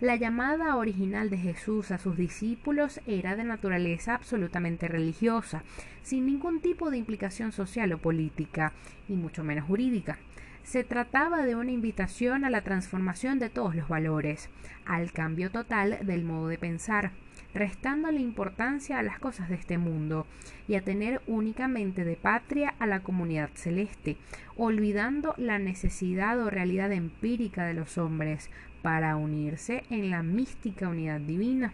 La 0.01 0.15
llamada 0.15 0.77
original 0.77 1.29
de 1.29 1.39
Jesús 1.39 1.91
a 1.91 1.99
sus 1.99 2.17
discípulos 2.17 3.01
era 3.07 3.35
de 3.35 3.43
naturaleza 3.43 4.15
absolutamente 4.15 4.87
religiosa, 4.87 5.65
sin 6.03 6.27
ningún 6.27 6.61
tipo 6.61 6.91
de 6.91 6.99
implicación 6.99 7.51
social 7.51 7.93
o 7.93 7.99
política, 7.99 8.73
y 9.09 9.15
mucho 9.15 9.43
menos 9.43 9.65
jurídica. 9.65 10.19
Se 10.63 10.85
trataba 10.85 11.45
de 11.45 11.57
una 11.57 11.73
invitación 11.73 12.45
a 12.45 12.51
la 12.51 12.63
transformación 12.63 13.41
de 13.41 13.51
todos 13.51 13.75
los 13.75 13.89
valores, 13.89 14.51
al 14.85 15.11
cambio 15.13 15.51
total 15.51 15.99
del 16.03 16.25
modo 16.25 16.47
de 16.47 16.59
pensar, 16.59 17.11
restándole 17.55 18.21
importancia 18.21 18.99
a 18.99 19.03
las 19.03 19.19
cosas 19.19 19.49
de 19.49 19.55
este 19.55 19.79
mundo 19.79 20.27
y 20.67 20.75
a 20.75 20.83
tener 20.83 21.23
únicamente 21.27 22.05
de 22.05 22.17
patria 22.17 22.75
a 22.79 22.87
la 22.87 23.01
comunidad 23.01 23.51
celeste, 23.55 24.17
olvidando 24.57 25.35
la 25.39 25.59
necesidad 25.59 26.41
o 26.41 26.51
realidad 26.51 26.93
empírica 26.93 27.65
de 27.65 27.75
los 27.75 27.99
hombres 27.99 28.51
para 28.83 29.17
unirse 29.17 29.85
en 29.91 30.11
la 30.11 30.23
mística 30.23 30.89
unidad 30.89 31.21
divina. 31.21 31.73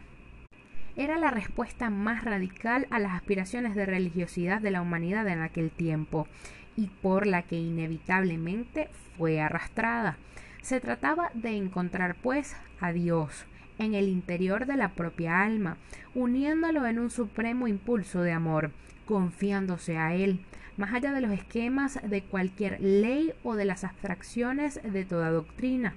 Era 0.97 1.19
la 1.19 1.31
respuesta 1.31 1.91
más 1.91 2.25
radical 2.25 2.87
a 2.91 3.01
las 3.01 3.13
aspiraciones 3.13 3.75
de 3.75 3.85
religiosidad 3.85 4.61
de 4.61 4.71
la 4.71 4.81
humanidad 4.81 5.27
en 5.27 5.43
aquel 5.43 5.71
tiempo 5.71 6.29
y 6.77 6.87
por 6.87 7.27
la 7.27 7.43
que 7.43 7.57
inevitablemente 7.57 8.89
fue 9.17 9.41
arrastrada. 9.41 10.17
Se 10.63 10.81
trataba 10.81 11.31
de 11.35 11.57
encontrar 11.57 12.15
pues 12.15 12.57
a 12.81 12.93
Dios, 12.93 13.45
en 13.79 13.95
el 13.95 14.09
interior 14.09 14.67
de 14.67 14.77
la 14.77 14.91
propia 14.91 15.43
alma, 15.43 15.77
uniéndolo 16.15 16.87
en 16.87 16.99
un 16.99 17.11
supremo 17.11 17.69
impulso 17.69 18.23
de 18.23 18.33
amor, 18.33 18.71
confiándose 19.07 19.97
a 19.97 20.15
Él, 20.15 20.41
más 20.77 20.93
allá 20.93 21.13
de 21.13 21.21
los 21.21 21.33
esquemas 21.33 22.01
de 22.03 22.23
cualquier 22.23 22.81
ley 22.81 23.33
o 23.43 23.55
de 23.55 23.65
las 23.65 23.85
abstracciones 23.85 24.81
de 24.83 25.05
toda 25.05 25.31
doctrina. 25.31 25.95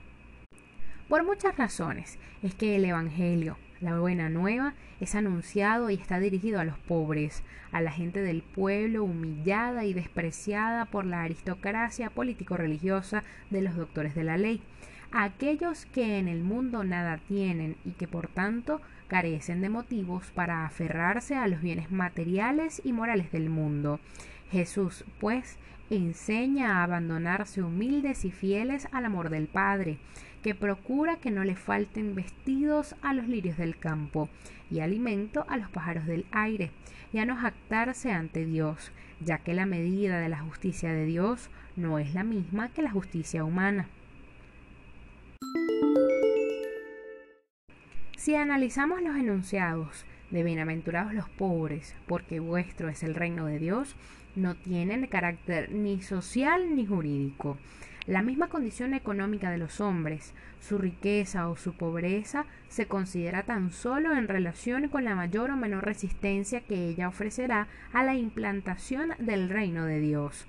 Por 1.08 1.24
muchas 1.24 1.58
razones 1.58 2.20
es 2.44 2.54
que 2.54 2.76
el 2.76 2.86
Evangelio, 2.86 3.58
la 3.80 3.98
buena 4.00 4.30
nueva, 4.30 4.74
es 5.00 5.16
anunciado 5.16 5.90
y 5.90 5.96
está 5.96 6.20
dirigido 6.20 6.60
a 6.60 6.66
los 6.66 6.78
pobres, 6.80 7.44
a 7.72 7.82
la 7.82 7.92
gente 7.92 8.22
del 8.22 8.42
pueblo 8.42 9.04
humillada 9.04 9.86
y 9.86 9.94
despreciada 9.94 10.86
por 10.86 11.06
la 11.06 11.24
aristocracia 11.24 12.10
político-religiosa 12.10 13.24
de 13.50 13.62
los 13.62 13.76
doctores 13.76 14.16
de 14.16 14.24
la 14.24 14.38
ley, 14.38 14.62
aquellos 15.12 15.86
que 15.86 16.18
en 16.20 16.28
el 16.28 16.44
mundo 16.44 16.84
nada 16.84 17.18
tienen 17.28 17.76
y 17.86 17.92
que 17.92 18.08
por 18.08 18.28
tanto 18.28 18.82
carecen 19.08 19.62
de 19.62 19.70
motivos 19.70 20.32
para 20.32 20.66
aferrarse 20.66 21.36
a 21.36 21.48
los 21.48 21.62
bienes 21.62 21.92
materiales 21.92 22.82
y 22.84 22.94
morales 22.94 23.32
del 23.32 23.50
mundo. 23.50 24.00
Jesús, 24.52 25.06
pues, 25.20 25.58
enseña 25.90 26.78
a 26.78 26.84
abandonarse 26.84 27.62
humildes 27.62 28.26
y 28.26 28.32
fieles 28.32 28.88
al 28.92 29.06
amor 29.06 29.30
del 29.30 29.48
Padre, 29.48 29.98
que 30.44 30.56
procura 30.56 31.18
que 31.18 31.32
no 31.32 31.44
le 31.44 31.56
falten 31.56 32.16
vestidos 32.16 32.96
a 33.02 33.14
los 33.14 33.28
lirios 33.28 33.58
del 33.58 33.78
campo 33.78 34.30
y 34.70 34.82
alimento 34.82 35.46
a 35.50 35.58
los 35.58 35.70
pájaros 35.70 36.06
del 36.06 36.26
aire, 36.32 36.72
y 37.14 37.20
a 37.20 37.26
no 37.26 37.38
jactarse 37.38 38.12
ante 38.12 38.46
Dios, 38.46 38.92
ya 39.22 39.40
que 39.40 39.54
la 39.54 39.66
medida 39.66 40.20
de 40.20 40.30
la 40.30 40.40
justicia 40.40 40.92
de 40.92 41.06
Dios 41.06 41.50
no 41.76 42.00
es 42.00 42.14
la 42.14 42.24
misma 42.24 42.70
que 42.70 42.82
la 42.82 42.92
justicia 42.92 43.44
humana. 43.44 43.88
Si 48.28 48.36
analizamos 48.36 49.02
los 49.02 49.16
enunciados 49.16 50.04
de 50.32 50.44
bienaventurados 50.44 51.14
los 51.14 51.30
pobres, 51.30 51.96
porque 52.08 52.42
vuestro 52.42 52.90
es 52.90 53.02
el 53.04 53.16
reino 53.16 53.46
de 53.46 53.58
Dios, 53.58 53.96
no 54.36 54.54
tienen 54.54 55.08
carácter 55.08 55.72
ni 55.72 56.02
social 56.02 56.76
ni 56.76 56.86
jurídico. 56.86 57.58
La 58.06 58.22
misma 58.22 58.50
condición 58.50 58.94
económica 58.94 59.50
de 59.50 59.58
los 59.58 59.80
hombres, 59.80 60.34
su 60.60 60.78
riqueza 60.78 61.48
o 61.48 61.56
su 61.56 61.72
pobreza, 61.72 62.46
se 62.68 62.86
considera 62.86 63.44
tan 63.44 63.72
solo 63.72 64.14
en 64.14 64.28
relación 64.28 64.90
con 64.90 65.06
la 65.06 65.16
mayor 65.16 65.50
o 65.52 65.56
menor 65.56 65.86
resistencia 65.86 66.60
que 66.60 66.90
ella 66.90 67.08
ofrecerá 67.08 67.70
a 67.94 68.04
la 68.04 68.16
implantación 68.16 69.12
del 69.20 69.48
reino 69.48 69.86
de 69.86 70.02
Dios. 70.02 70.48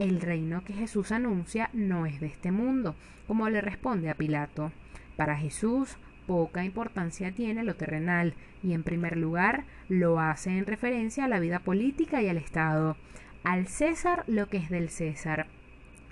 El 0.00 0.20
reino 0.20 0.64
que 0.64 0.72
Jesús 0.72 1.12
anuncia 1.12 1.70
no 1.74 2.06
es 2.06 2.18
de 2.18 2.26
este 2.26 2.50
mundo, 2.50 2.96
como 3.28 3.48
le 3.50 3.60
responde 3.60 4.10
a 4.10 4.16
Pilato. 4.16 4.72
Para 5.16 5.36
Jesús, 5.36 5.96
poca 6.26 6.64
importancia 6.64 7.32
tiene 7.32 7.64
lo 7.64 7.76
terrenal 7.76 8.34
y 8.62 8.72
en 8.72 8.82
primer 8.82 9.16
lugar 9.16 9.64
lo 9.88 10.20
hace 10.20 10.56
en 10.56 10.66
referencia 10.66 11.24
a 11.24 11.28
la 11.28 11.40
vida 11.40 11.58
política 11.60 12.22
y 12.22 12.28
al 12.28 12.38
Estado, 12.38 12.96
al 13.42 13.66
César 13.66 14.24
lo 14.26 14.48
que 14.48 14.56
es 14.56 14.70
del 14.70 14.88
César 14.88 15.46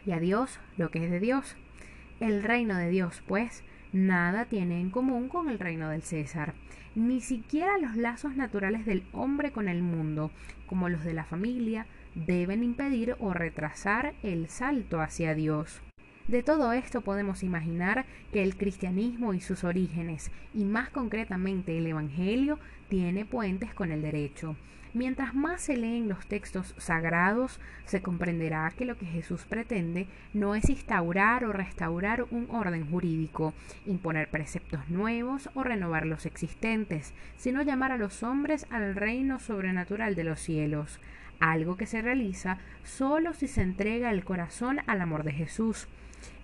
y 0.04 0.12
a 0.12 0.20
Dios 0.20 0.60
lo 0.76 0.90
que 0.90 1.04
es 1.04 1.10
de 1.10 1.20
Dios. 1.20 1.56
El 2.20 2.42
reino 2.42 2.76
de 2.76 2.88
Dios, 2.88 3.22
pues, 3.26 3.64
nada 3.92 4.44
tiene 4.44 4.80
en 4.80 4.90
común 4.90 5.28
con 5.28 5.48
el 5.48 5.58
reino 5.58 5.88
del 5.88 6.02
César, 6.02 6.54
ni 6.94 7.20
siquiera 7.20 7.78
los 7.78 7.96
lazos 7.96 8.36
naturales 8.36 8.86
del 8.86 9.04
hombre 9.12 9.50
con 9.50 9.68
el 9.68 9.82
mundo, 9.82 10.30
como 10.66 10.88
los 10.88 11.04
de 11.04 11.14
la 11.14 11.24
familia, 11.24 11.86
deben 12.14 12.62
impedir 12.62 13.16
o 13.18 13.32
retrasar 13.32 14.14
el 14.22 14.48
salto 14.48 15.00
hacia 15.00 15.34
Dios. 15.34 15.82
De 16.28 16.42
todo 16.42 16.72
esto 16.72 17.00
podemos 17.00 17.42
imaginar 17.42 18.04
que 18.32 18.42
el 18.42 18.56
cristianismo 18.56 19.34
y 19.34 19.40
sus 19.40 19.64
orígenes, 19.64 20.30
y 20.54 20.64
más 20.64 20.88
concretamente 20.90 21.76
el 21.76 21.86
Evangelio, 21.86 22.58
tiene 22.88 23.24
puentes 23.24 23.74
con 23.74 23.90
el 23.90 24.02
derecho. 24.02 24.56
Mientras 24.94 25.34
más 25.34 25.62
se 25.62 25.76
leen 25.76 26.08
los 26.08 26.26
textos 26.26 26.74
sagrados, 26.76 27.60
se 27.86 28.02
comprenderá 28.02 28.70
que 28.76 28.84
lo 28.84 28.98
que 28.98 29.06
Jesús 29.06 29.46
pretende 29.46 30.06
no 30.34 30.54
es 30.54 30.68
instaurar 30.68 31.44
o 31.44 31.52
restaurar 31.52 32.26
un 32.30 32.46
orden 32.50 32.88
jurídico, 32.90 33.54
imponer 33.86 34.28
preceptos 34.28 34.90
nuevos 34.90 35.48
o 35.54 35.64
renovar 35.64 36.04
los 36.04 36.26
existentes, 36.26 37.14
sino 37.38 37.62
llamar 37.62 37.90
a 37.90 37.96
los 37.96 38.22
hombres 38.22 38.66
al 38.68 38.94
reino 38.94 39.40
sobrenatural 39.40 40.14
de 40.14 40.24
los 40.24 40.40
cielos, 40.40 41.00
algo 41.40 41.76
que 41.76 41.86
se 41.86 42.02
realiza 42.02 42.58
solo 42.84 43.32
si 43.32 43.48
se 43.48 43.62
entrega 43.62 44.10
el 44.10 44.24
corazón 44.24 44.80
al 44.86 45.00
amor 45.00 45.24
de 45.24 45.32
Jesús. 45.32 45.88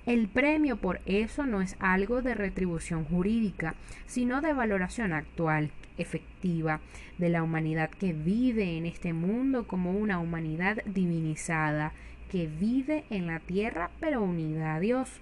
El 0.06 0.28
premio 0.28 0.76
por 0.76 1.00
eso 1.06 1.44
no 1.46 1.60
es 1.60 1.76
algo 1.80 2.22
de 2.22 2.34
retribución 2.34 3.04
jurídica, 3.04 3.74
sino 4.06 4.40
de 4.40 4.54
valoración 4.54 5.12
actual, 5.12 5.70
efectiva, 5.98 6.80
de 7.18 7.28
la 7.28 7.42
humanidad 7.42 7.90
que 7.90 8.12
vive 8.12 8.78
en 8.78 8.86
este 8.86 9.12
mundo 9.12 9.66
como 9.66 9.92
una 9.92 10.18
humanidad 10.18 10.78
divinizada, 10.86 11.92
que 12.30 12.46
vive 12.46 13.04
en 13.10 13.26
la 13.26 13.40
tierra 13.40 13.90
pero 14.00 14.22
unida 14.22 14.74
a 14.74 14.80
Dios. 14.80 15.20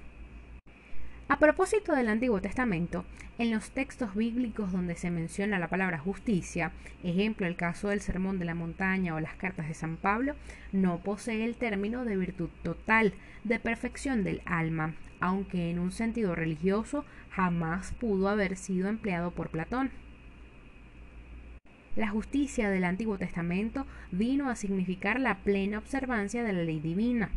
A 1.29 1.41
propósito 1.41 1.93
del 1.93 2.09
Antiguo 2.09 2.41
Testamento, 2.41 3.05
en 3.39 3.51
los 3.51 3.73
textos 3.73 4.15
bíblicos 4.15 4.71
donde 4.71 4.95
se 4.95 5.11
menciona 5.11 5.59
la 5.59 5.67
palabra 5.67 5.99
justicia, 5.99 6.71
ejemplo 7.03 7.49
el 7.49 7.57
caso 7.57 7.89
del 7.89 8.01
Sermón 8.01 8.39
de 8.39 8.45
la 8.45 8.55
Montaña 8.55 9.13
o 9.13 9.19
las 9.19 9.35
cartas 9.35 9.67
de 9.67 9.75
San 9.75 9.97
Pablo, 9.97 10.37
no 10.71 10.99
posee 10.99 11.45
el 11.45 11.57
término 11.57 12.05
de 12.05 12.17
virtud 12.17 12.49
total, 12.63 13.13
de 13.43 13.59
perfección 13.59 14.23
del 14.23 14.41
alma, 14.47 14.95
aunque 15.19 15.69
en 15.69 15.81
un 15.81 15.91
sentido 15.91 16.37
religioso 16.37 17.05
jamás 17.31 17.93
pudo 17.95 18.29
haber 18.29 18.57
sido 18.57 18.89
empleado 18.89 19.33
por 19.33 19.51
Platón. 19.51 19.91
La 21.97 22.09
justicia 22.09 22.71
del 22.71 22.85
Antiguo 22.85 23.19
Testamento 23.19 23.85
vino 24.13 24.49
a 24.49 24.55
significar 24.55 25.19
la 25.19 25.39
plena 25.39 25.79
observancia 25.79 26.45
de 26.45 26.53
la 26.53 26.63
ley 26.63 26.79
divina, 26.79 27.31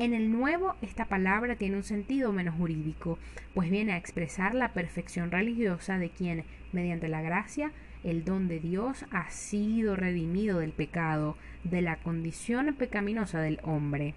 en 0.00 0.14
el 0.14 0.32
nuevo, 0.32 0.76
esta 0.80 1.04
palabra 1.04 1.56
tiene 1.56 1.76
un 1.76 1.84
sentido 1.84 2.32
menos 2.32 2.54
jurídico, 2.54 3.18
pues 3.52 3.70
viene 3.70 3.92
a 3.92 3.98
expresar 3.98 4.54
la 4.54 4.72
perfección 4.72 5.30
religiosa 5.30 5.98
de 5.98 6.08
quien, 6.08 6.44
mediante 6.72 7.06
la 7.06 7.20
gracia, 7.20 7.70
el 8.02 8.24
don 8.24 8.48
de 8.48 8.60
Dios 8.60 9.04
ha 9.10 9.28
sido 9.28 9.96
redimido 9.96 10.60
del 10.60 10.72
pecado, 10.72 11.36
de 11.64 11.82
la 11.82 11.96
condición 11.96 12.74
pecaminosa 12.76 13.42
del 13.42 13.60
hombre. 13.62 14.14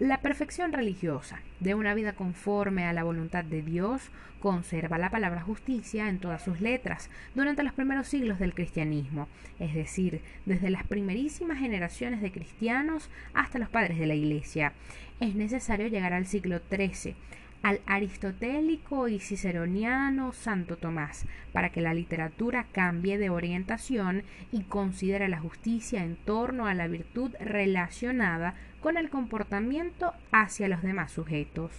La 0.00 0.18
perfección 0.18 0.72
religiosa 0.72 1.38
de 1.60 1.76
una 1.76 1.94
vida 1.94 2.14
conforme 2.14 2.84
a 2.84 2.92
la 2.92 3.04
voluntad 3.04 3.44
de 3.44 3.62
Dios 3.62 4.10
conserva 4.40 4.98
la 4.98 5.08
palabra 5.08 5.40
justicia 5.40 6.08
en 6.08 6.18
todas 6.18 6.42
sus 6.42 6.60
letras 6.60 7.10
durante 7.36 7.62
los 7.62 7.74
primeros 7.74 8.08
siglos 8.08 8.40
del 8.40 8.54
cristianismo, 8.54 9.28
es 9.60 9.72
decir, 9.72 10.20
desde 10.46 10.70
las 10.70 10.84
primerísimas 10.84 11.60
generaciones 11.60 12.22
de 12.22 12.32
cristianos 12.32 13.08
hasta 13.34 13.60
los 13.60 13.68
padres 13.68 13.96
de 13.96 14.06
la 14.06 14.16
Iglesia. 14.16 14.72
Es 15.20 15.36
necesario 15.36 15.86
llegar 15.86 16.12
al 16.12 16.26
siglo 16.26 16.60
XIII, 16.68 17.14
al 17.64 17.80
aristotélico 17.86 19.08
y 19.08 19.20
ciceroniano 19.20 20.34
Santo 20.34 20.76
Tomás, 20.76 21.24
para 21.50 21.70
que 21.70 21.80
la 21.80 21.94
literatura 21.94 22.66
cambie 22.70 23.16
de 23.16 23.30
orientación 23.30 24.22
y 24.52 24.64
considere 24.64 25.28
la 25.28 25.40
justicia 25.40 26.04
en 26.04 26.16
torno 26.16 26.66
a 26.66 26.74
la 26.74 26.88
virtud 26.88 27.32
relacionada 27.40 28.54
con 28.82 28.98
el 28.98 29.08
comportamiento 29.08 30.12
hacia 30.30 30.68
los 30.68 30.82
demás 30.82 31.12
sujetos. 31.12 31.72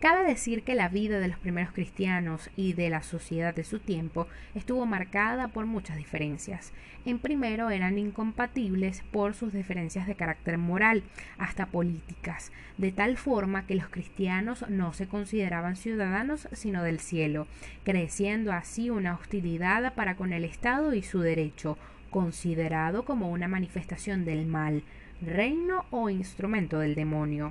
Cabe 0.00 0.28
decir 0.28 0.62
que 0.62 0.74
la 0.74 0.90
vida 0.90 1.20
de 1.20 1.28
los 1.28 1.38
primeros 1.38 1.72
cristianos 1.72 2.50
y 2.54 2.74
de 2.74 2.90
la 2.90 3.02
sociedad 3.02 3.54
de 3.54 3.64
su 3.64 3.78
tiempo 3.78 4.28
estuvo 4.54 4.84
marcada 4.84 5.48
por 5.48 5.64
muchas 5.64 5.96
diferencias. 5.96 6.74
En 7.06 7.18
primero 7.18 7.70
eran 7.70 7.98
incompatibles 7.98 9.02
por 9.10 9.32
sus 9.32 9.54
diferencias 9.54 10.06
de 10.06 10.14
carácter 10.14 10.58
moral, 10.58 11.02
hasta 11.38 11.66
políticas, 11.66 12.52
de 12.76 12.92
tal 12.92 13.16
forma 13.16 13.66
que 13.66 13.74
los 13.74 13.88
cristianos 13.88 14.68
no 14.68 14.92
se 14.92 15.08
consideraban 15.08 15.76
ciudadanos 15.76 16.46
sino 16.52 16.82
del 16.82 17.00
cielo, 17.00 17.46
creciendo 17.82 18.52
así 18.52 18.90
una 18.90 19.14
hostilidad 19.14 19.94
para 19.94 20.14
con 20.14 20.34
el 20.34 20.44
Estado 20.44 20.92
y 20.92 21.02
su 21.02 21.20
derecho, 21.20 21.78
considerado 22.10 23.06
como 23.06 23.30
una 23.30 23.48
manifestación 23.48 24.26
del 24.26 24.44
mal, 24.44 24.82
reino 25.22 25.86
o 25.90 26.10
instrumento 26.10 26.80
del 26.80 26.94
demonio. 26.94 27.48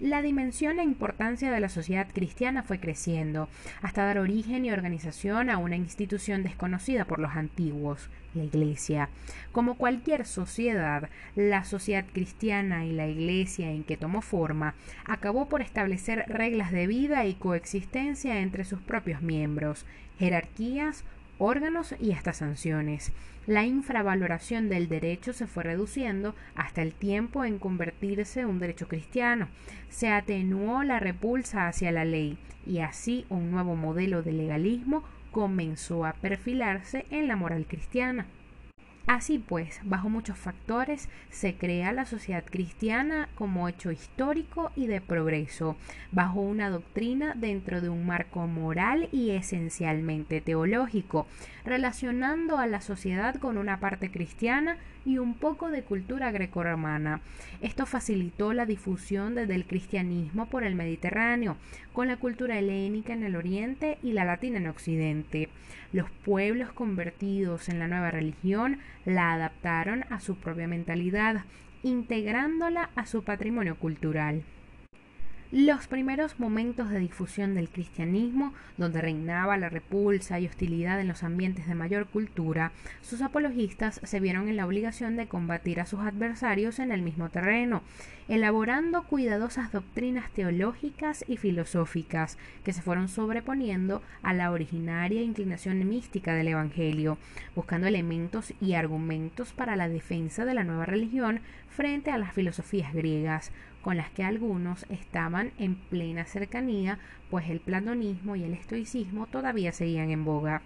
La 0.00 0.22
dimensión 0.22 0.78
e 0.78 0.84
importancia 0.84 1.50
de 1.50 1.58
la 1.58 1.68
sociedad 1.68 2.06
cristiana 2.12 2.62
fue 2.62 2.78
creciendo, 2.78 3.48
hasta 3.82 4.04
dar 4.04 4.18
origen 4.18 4.64
y 4.64 4.70
organización 4.70 5.50
a 5.50 5.58
una 5.58 5.74
institución 5.74 6.44
desconocida 6.44 7.04
por 7.04 7.18
los 7.18 7.32
antiguos, 7.32 8.08
la 8.32 8.44
Iglesia. 8.44 9.08
Como 9.50 9.74
cualquier 9.74 10.24
sociedad, 10.24 11.10
la 11.34 11.64
sociedad 11.64 12.04
cristiana 12.12 12.86
y 12.86 12.92
la 12.92 13.08
Iglesia 13.08 13.72
en 13.72 13.82
que 13.82 13.96
tomó 13.96 14.22
forma 14.22 14.76
acabó 15.04 15.48
por 15.48 15.62
establecer 15.62 16.26
reglas 16.28 16.70
de 16.70 16.86
vida 16.86 17.26
y 17.26 17.34
coexistencia 17.34 18.38
entre 18.38 18.64
sus 18.64 18.80
propios 18.80 19.20
miembros, 19.20 19.84
jerarquías, 20.20 21.02
órganos 21.38 21.94
y 22.00 22.12
hasta 22.12 22.32
sanciones. 22.32 23.12
La 23.46 23.64
infravaloración 23.64 24.68
del 24.68 24.88
derecho 24.88 25.32
se 25.32 25.46
fue 25.46 25.64
reduciendo 25.64 26.34
hasta 26.54 26.82
el 26.82 26.92
tiempo 26.92 27.44
en 27.44 27.58
convertirse 27.58 28.40
en 28.40 28.48
un 28.48 28.58
derecho 28.58 28.88
cristiano. 28.88 29.48
Se 29.88 30.08
atenuó 30.10 30.82
la 30.82 31.00
repulsa 31.00 31.66
hacia 31.66 31.90
la 31.90 32.04
ley 32.04 32.36
y 32.66 32.80
así 32.80 33.24
un 33.30 33.50
nuevo 33.50 33.74
modelo 33.74 34.22
de 34.22 34.32
legalismo 34.32 35.02
comenzó 35.32 36.04
a 36.04 36.12
perfilarse 36.12 37.06
en 37.10 37.28
la 37.28 37.36
moral 37.36 37.66
cristiana. 37.66 38.26
Así 39.08 39.38
pues, 39.38 39.80
bajo 39.84 40.10
muchos 40.10 40.36
factores, 40.36 41.08
se 41.30 41.54
crea 41.54 41.92
la 41.92 42.04
sociedad 42.04 42.44
cristiana 42.44 43.30
como 43.36 43.66
hecho 43.66 43.90
histórico 43.90 44.70
y 44.76 44.86
de 44.86 45.00
progreso, 45.00 45.76
bajo 46.12 46.40
una 46.42 46.68
doctrina 46.68 47.32
dentro 47.34 47.80
de 47.80 47.88
un 47.88 48.04
marco 48.04 48.46
moral 48.46 49.08
y 49.10 49.30
esencialmente 49.30 50.42
teológico, 50.42 51.26
relacionando 51.64 52.58
a 52.58 52.66
la 52.66 52.82
sociedad 52.82 53.36
con 53.36 53.56
una 53.56 53.80
parte 53.80 54.10
cristiana 54.10 54.76
y 55.04 55.18
un 55.18 55.34
poco 55.34 55.70
de 55.70 55.82
cultura 55.82 56.30
grecorromana. 56.30 57.20
Esto 57.60 57.86
facilitó 57.86 58.52
la 58.52 58.66
difusión 58.66 59.34
desde 59.34 59.54
el 59.54 59.66
cristianismo 59.66 60.46
por 60.46 60.64
el 60.64 60.74
Mediterráneo, 60.74 61.56
con 61.92 62.08
la 62.08 62.16
cultura 62.16 62.58
helénica 62.58 63.12
en 63.12 63.22
el 63.22 63.36
oriente 63.36 63.98
y 64.02 64.12
la 64.12 64.24
latina 64.24 64.58
en 64.58 64.68
occidente. 64.68 65.48
Los 65.92 66.10
pueblos 66.10 66.72
convertidos 66.72 67.68
en 67.68 67.78
la 67.78 67.88
nueva 67.88 68.10
religión 68.10 68.78
la 69.04 69.32
adaptaron 69.32 70.04
a 70.10 70.20
su 70.20 70.36
propia 70.36 70.68
mentalidad, 70.68 71.44
integrándola 71.82 72.90
a 72.94 73.06
su 73.06 73.24
patrimonio 73.24 73.76
cultural. 73.76 74.42
Los 75.50 75.86
primeros 75.86 76.38
momentos 76.38 76.90
de 76.90 76.98
difusión 76.98 77.54
del 77.54 77.70
cristianismo, 77.70 78.52
donde 78.76 79.00
reinaba 79.00 79.56
la 79.56 79.70
repulsa 79.70 80.38
y 80.38 80.46
hostilidad 80.46 81.00
en 81.00 81.08
los 81.08 81.22
ambientes 81.22 81.66
de 81.66 81.74
mayor 81.74 82.06
cultura, 82.06 82.72
sus 83.00 83.22
apologistas 83.22 83.98
se 84.04 84.20
vieron 84.20 84.48
en 84.48 84.56
la 84.56 84.66
obligación 84.66 85.16
de 85.16 85.26
combatir 85.26 85.80
a 85.80 85.86
sus 85.86 86.00
adversarios 86.00 86.78
en 86.80 86.92
el 86.92 87.00
mismo 87.00 87.30
terreno, 87.30 87.82
elaborando 88.28 89.04
cuidadosas 89.04 89.72
doctrinas 89.72 90.30
teológicas 90.32 91.24
y 91.26 91.38
filosóficas 91.38 92.36
que 92.62 92.74
se 92.74 92.82
fueron 92.82 93.08
sobreponiendo 93.08 94.02
a 94.22 94.34
la 94.34 94.50
originaria 94.50 95.22
inclinación 95.22 95.88
mística 95.88 96.34
del 96.34 96.48
Evangelio, 96.48 97.16
buscando 97.56 97.86
elementos 97.86 98.52
y 98.60 98.74
argumentos 98.74 99.54
para 99.54 99.76
la 99.76 99.88
defensa 99.88 100.44
de 100.44 100.52
la 100.52 100.64
nueva 100.64 100.84
religión 100.84 101.40
frente 101.70 102.10
a 102.10 102.18
las 102.18 102.34
filosofías 102.34 102.92
griegas, 102.92 103.50
con 103.82 103.96
las 103.96 104.10
que 104.10 104.24
algunos 104.24 104.86
estaban 104.90 105.52
en 105.58 105.76
plena 105.76 106.24
cercanía, 106.24 106.98
pues 107.30 107.48
el 107.48 107.60
platonismo 107.60 108.36
y 108.36 108.44
el 108.44 108.54
estoicismo 108.54 109.26
todavía 109.26 109.72
seguían 109.72 110.10
en 110.10 110.24
boga. 110.24 110.62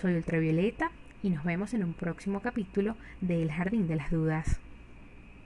Soy 0.00 0.14
Ultravioleta 0.14 0.90
y 1.22 1.30
nos 1.30 1.44
vemos 1.44 1.74
en 1.74 1.84
un 1.84 1.92
próximo 1.92 2.40
capítulo 2.40 2.96
de 3.20 3.42
El 3.42 3.52
Jardín 3.52 3.86
de 3.86 3.96
las 3.96 4.10
Dudas. 4.10 4.60